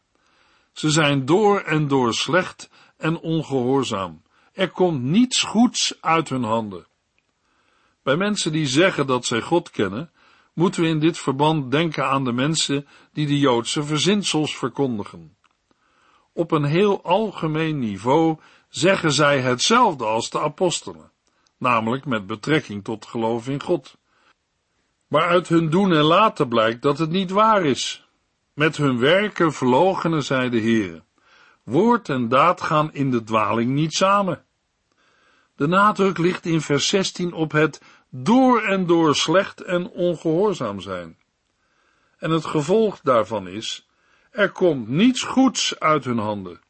Ze 0.73 0.91
zijn 0.91 1.25
door 1.25 1.61
en 1.61 1.89
door 1.89 2.15
slecht 2.15 2.71
en 2.97 3.19
ongehoorzaam. 3.19 4.23
Er 4.53 4.71
komt 4.71 5.03
niets 5.03 5.43
goeds 5.43 5.95
uit 6.01 6.29
hun 6.29 6.45
handen. 6.45 6.87
Bij 8.03 8.17
mensen 8.17 8.53
die 8.53 8.67
zeggen 8.67 9.07
dat 9.07 9.25
zij 9.25 9.41
God 9.41 9.71
kennen, 9.71 10.11
moeten 10.53 10.83
we 10.83 10.89
in 10.89 10.99
dit 10.99 11.19
verband 11.19 11.71
denken 11.71 12.07
aan 12.07 12.25
de 12.25 12.33
mensen 12.33 12.87
die 13.13 13.27
de 13.27 13.39
Joodse 13.39 13.83
verzinsels 13.85 14.57
verkondigen. 14.57 15.37
Op 16.33 16.51
een 16.51 16.65
heel 16.65 17.03
algemeen 17.03 17.79
niveau 17.79 18.39
zeggen 18.69 19.13
zij 19.13 19.41
hetzelfde 19.41 20.05
als 20.05 20.31
de 20.31 20.41
apostelen, 20.41 21.11
namelijk 21.59 22.05
met 22.05 22.27
betrekking 22.27 22.85
tot 22.85 23.07
geloof 23.07 23.49
in 23.49 23.63
God. 23.63 23.99
Maar 25.07 25.29
uit 25.29 25.49
hun 25.49 25.71
doen 25.71 25.93
en 25.93 26.03
laten 26.03 26.49
blijkt 26.49 26.83
dat 26.83 26.99
het 26.99 27.11
niet 27.11 27.31
waar 27.31 27.65
is. 27.65 28.09
Met 28.55 28.77
hun 28.77 28.99
werken 28.99 29.53
verloochenen 29.53 30.23
zij 30.23 30.49
de 30.49 30.61
Heere. 30.61 31.03
Woord 31.63 32.09
en 32.09 32.29
daad 32.29 32.61
gaan 32.61 32.93
in 32.93 33.11
de 33.11 33.23
dwaling 33.23 33.71
niet 33.71 33.95
samen. 33.95 34.45
De 35.57 35.67
nadruk 35.67 36.19
ligt 36.19 36.47
in 36.47 36.61
vers 36.61 36.89
16 36.89 37.33
op 37.33 37.53
het 37.53 37.83
door 38.11 38.62
en 38.62 38.87
door 38.87 39.14
slecht 39.14 39.62
en 39.62 39.90
ongehoorzaam 39.90 40.81
zijn. 40.81 41.18
En 42.18 42.31
het 42.31 42.44
gevolg 42.44 43.01
daarvan 43.01 43.49
is, 43.49 43.88
er 44.31 44.51
komt 44.51 44.88
niets 44.88 45.23
goeds 45.23 45.81
uit 45.81 46.05
hun 46.05 46.18
handen. 46.18 46.61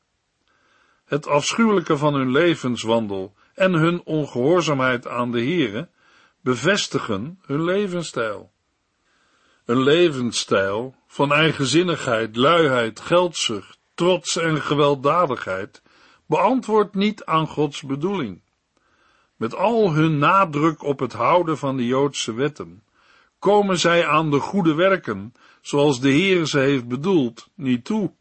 Het 1.05 1.27
afschuwelijke 1.27 1.97
van 1.97 2.15
hun 2.15 2.31
levenswandel 2.31 3.35
en 3.55 3.73
hun 3.73 4.03
ongehoorzaamheid 4.05 5.09
aan 5.09 5.31
de 5.31 5.45
Here 5.45 5.89
bevestigen 6.41 7.41
hun 7.47 7.65
levensstijl. 7.65 8.53
Een 9.65 9.83
levensstijl 9.83 10.95
van 11.07 11.33
eigenzinnigheid, 11.33 12.37
luiheid, 12.37 13.01
geldzucht, 13.01 13.79
trots 13.95 14.37
en 14.37 14.63
gewelddadigheid 14.63 15.83
beantwoordt 16.27 16.95
niet 16.95 17.25
aan 17.25 17.47
Gods 17.47 17.83
bedoeling. 17.83 18.43
Met 19.41 19.55
al 19.55 19.93
hun 19.93 20.19
nadruk 20.19 20.83
op 20.83 20.99
het 20.99 21.13
houden 21.13 21.59
van 21.59 21.77
de 21.77 21.87
Joodse 21.87 22.35
wetten, 22.35 22.83
komen 23.39 23.79
zij 23.79 24.07
aan 24.07 24.31
de 24.31 24.39
goede 24.41 24.75
werken, 24.75 25.35
zoals 25.61 26.01
de 26.01 26.09
Heer 26.09 26.47
ze 26.47 26.59
heeft 26.59 26.89
bedoeld, 26.89 27.49
niet 27.55 27.85
toe. 27.85 28.13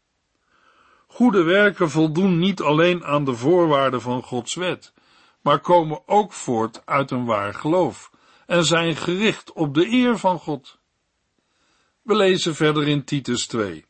Goede 1.06 1.42
werken 1.42 1.90
voldoen 1.90 2.38
niet 2.38 2.60
alleen 2.60 3.04
aan 3.04 3.24
de 3.24 3.34
voorwaarden 3.34 4.00
van 4.00 4.22
Gods 4.22 4.54
wet, 4.54 4.92
maar 5.40 5.60
komen 5.60 6.08
ook 6.08 6.32
voort 6.32 6.82
uit 6.86 7.10
een 7.10 7.24
waar 7.24 7.54
geloof 7.54 8.10
en 8.46 8.64
zijn 8.64 8.96
gericht 8.96 9.52
op 9.52 9.74
de 9.74 9.86
eer 9.86 10.18
van 10.18 10.38
God. 10.38 10.78
We 12.02 12.16
lezen 12.16 12.54
verder 12.54 12.88
in 12.88 13.04
Titus 13.04 13.46
2. 13.46 13.86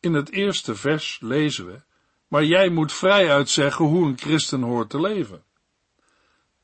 In 0.00 0.14
het 0.14 0.30
eerste 0.30 0.74
vers 0.74 1.18
lezen 1.22 1.66
we, 1.66 1.80
maar 2.28 2.44
jij 2.44 2.68
moet 2.68 2.92
vrij 2.92 3.30
uitzeggen 3.30 3.84
hoe 3.84 4.06
een 4.06 4.18
christen 4.18 4.62
hoort 4.62 4.90
te 4.90 5.00
leven. 5.00 5.48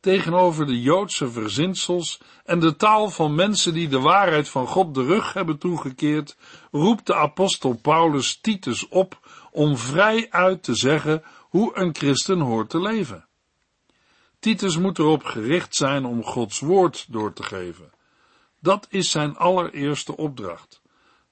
Tegenover 0.07 0.67
de 0.67 0.83
Joodse 0.83 1.31
verzinsels 1.31 2.21
en 2.45 2.59
de 2.61 2.77
taal 2.77 3.11
van 3.11 3.35
mensen 3.35 3.75
die 3.75 3.89
de 3.89 4.01
waarheid 4.01 4.49
van 4.49 4.67
God 4.67 4.95
de 4.95 5.05
rug 5.05 5.33
hebben 5.33 5.59
toegekeerd, 5.59 6.37
roept 6.71 7.07
de 7.07 7.15
apostel 7.15 7.75
Paulus 7.75 8.41
Titus 8.41 8.89
op 8.89 9.29
om 9.51 9.77
vrij 9.77 10.27
uit 10.31 10.63
te 10.63 10.75
zeggen 10.75 11.23
hoe 11.41 11.79
een 11.79 11.95
christen 11.95 12.41
hoort 12.41 12.71
te 12.71 12.81
leven. 12.81 13.27
Titus 14.39 14.79
moet 14.79 14.99
erop 14.99 15.25
gericht 15.25 15.75
zijn 15.75 16.05
om 16.05 16.25
Gods 16.25 16.61
woord 16.61 17.07
door 17.09 17.33
te 17.33 17.43
geven. 17.43 17.91
Dat 18.61 18.87
is 18.91 19.11
zijn 19.11 19.37
allereerste 19.37 20.17
opdracht. 20.17 20.83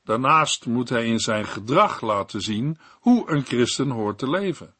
Daarnaast 0.05 0.67
moet 0.67 0.89
hij 0.89 1.07
in 1.07 1.19
zijn 1.19 1.47
gedrag 1.47 2.01
laten 2.01 2.41
zien 2.41 2.79
hoe 3.01 3.31
een 3.31 3.45
christen 3.45 3.91
hoort 3.91 4.19
te 4.19 4.31
leven. 4.31 4.75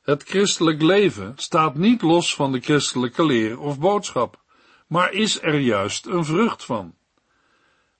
Het 0.00 0.22
christelijk 0.22 0.82
leven 0.82 1.32
staat 1.36 1.74
niet 1.74 2.02
los 2.02 2.34
van 2.34 2.52
de 2.52 2.60
christelijke 2.60 3.24
leer 3.24 3.58
of 3.58 3.78
boodschap, 3.78 4.40
maar 4.86 5.12
is 5.12 5.42
er 5.42 5.58
juist 5.58 6.06
een 6.06 6.24
vrucht 6.24 6.64
van. 6.64 6.94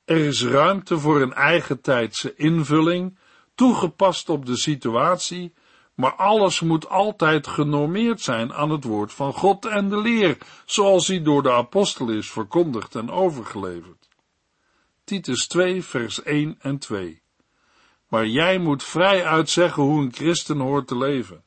Er 0.04 0.16
is 0.16 0.44
ruimte 0.44 0.98
voor 0.98 1.20
een 1.20 1.32
eigen 1.32 1.80
tijdse 1.80 2.34
invulling, 2.34 3.18
toegepast 3.54 4.28
op 4.28 4.46
de 4.46 4.56
situatie, 4.56 5.54
maar 5.94 6.14
alles 6.14 6.60
moet 6.60 6.88
altijd 6.88 7.46
genormeerd 7.46 8.20
zijn 8.20 8.52
aan 8.52 8.70
het 8.70 8.84
woord 8.84 9.12
van 9.12 9.32
God 9.32 9.64
en 9.64 9.88
de 9.88 9.98
leer, 9.98 10.38
zoals 10.64 11.06
die 11.06 11.22
door 11.22 11.42
de 11.42 11.52
apostel 11.52 12.08
is 12.08 12.30
verkondigd 12.30 12.94
en 12.94 13.10
overgeleverd. 13.10 14.08
Titus 15.04 15.46
2, 15.46 15.84
vers 15.84 16.22
1 16.22 16.56
en 16.60 16.78
2. 16.78 17.22
Maar 18.08 18.26
jij 18.26 18.58
moet 18.58 18.84
vrij 18.84 19.24
uitzeggen 19.24 19.82
hoe 19.82 20.02
een 20.02 20.12
christen 20.12 20.58
hoort 20.58 20.86
te 20.86 20.96
leven. 20.96 21.44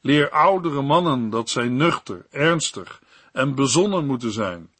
Leer 0.00 0.30
oudere 0.30 0.82
mannen 0.82 1.30
dat 1.30 1.50
zij 1.50 1.68
nuchter, 1.68 2.26
ernstig 2.30 3.02
en 3.32 3.54
bezonnen 3.54 4.06
moeten 4.06 4.32
zijn. 4.32 4.70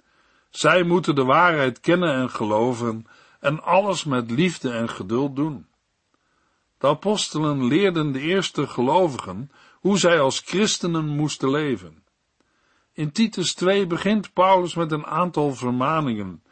Zij 0.51 0.83
moeten 0.83 1.15
de 1.15 1.25
waarheid 1.25 1.81
kennen 1.81 2.15
en 2.15 2.31
geloven 2.31 3.07
en 3.41 3.63
alles 3.63 4.05
met 4.05 4.31
liefde 4.31 4.71
en 4.71 4.89
geduld 4.89 5.37
doen. 5.37 5.67
De 6.79 6.87
apostelen 6.87 7.65
leerden 7.65 8.13
de 8.13 8.21
eerste 8.21 8.67
gelovigen 8.67 9.51
hoe 9.81 9.99
zij 9.99 10.21
als 10.21 10.39
christenen 10.41 11.07
moesten 11.07 11.51
leven. 11.51 12.05
In 12.93 13.13
Titus 13.13 13.55
2 13.55 13.87
begint 13.87 14.33
Paulus 14.33 14.75
met 14.75 14.93
een 14.93 15.07
aantal 15.07 15.55
vermaningen, 15.55 16.43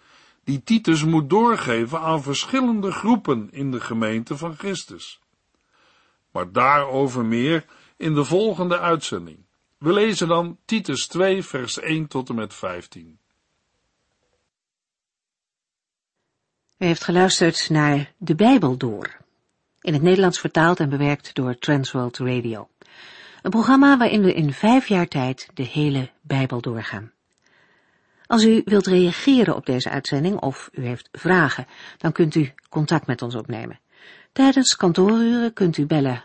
die 0.44 0.62
Titus 0.62 1.04
moet 1.04 1.30
doorgeven 1.30 2.00
aan 2.00 2.22
verschillende 2.22 2.92
groepen 2.92 3.48
in 3.52 3.70
de 3.70 3.80
gemeente 3.80 4.36
van 4.36 4.56
Christus. 4.56 5.20
Maar 6.30 6.52
daarover 6.52 7.24
meer 7.24 7.64
in 7.98 8.14
de 8.14 8.24
volgende 8.24 8.78
uitzending. 8.78 9.46
We 9.78 9.92
lezen 9.92 10.28
dan 10.28 10.58
Titus 10.64 11.06
2, 11.06 11.42
vers 11.42 11.78
1 11.78 12.06
tot 12.06 12.28
en 12.28 12.34
met 12.34 12.54
15. 12.54 13.18
U 16.78 16.86
heeft 16.86 17.04
geluisterd 17.04 17.70
naar 17.70 18.12
De 18.16 18.34
Bijbel 18.34 18.76
door, 18.76 19.16
in 19.80 19.92
het 19.92 20.02
Nederlands 20.02 20.40
vertaald 20.40 20.80
en 20.80 20.88
bewerkt 20.88 21.34
door 21.34 21.58
Transworld 21.58 22.18
Radio. 22.18 22.68
Een 23.42 23.50
programma 23.50 23.96
waarin 23.96 24.22
we 24.22 24.34
in 24.34 24.52
vijf 24.52 24.86
jaar 24.86 25.08
tijd 25.08 25.48
de 25.54 25.62
hele 25.62 26.10
Bijbel 26.20 26.60
doorgaan. 26.60 27.12
Als 28.26 28.44
u 28.44 28.62
wilt 28.64 28.86
reageren 28.86 29.56
op 29.56 29.66
deze 29.66 29.90
uitzending 29.90 30.40
of 30.40 30.68
u 30.72 30.86
heeft 30.86 31.08
vragen, 31.12 31.66
dan 31.98 32.12
kunt 32.12 32.34
u 32.34 32.52
contact 32.68 33.06
met 33.06 33.22
ons 33.22 33.34
opnemen. 33.34 33.80
Tijdens 34.32 34.76
kantooruren 34.76 35.52
kunt 35.52 35.76
u 35.76 35.86
bellen 35.86 36.24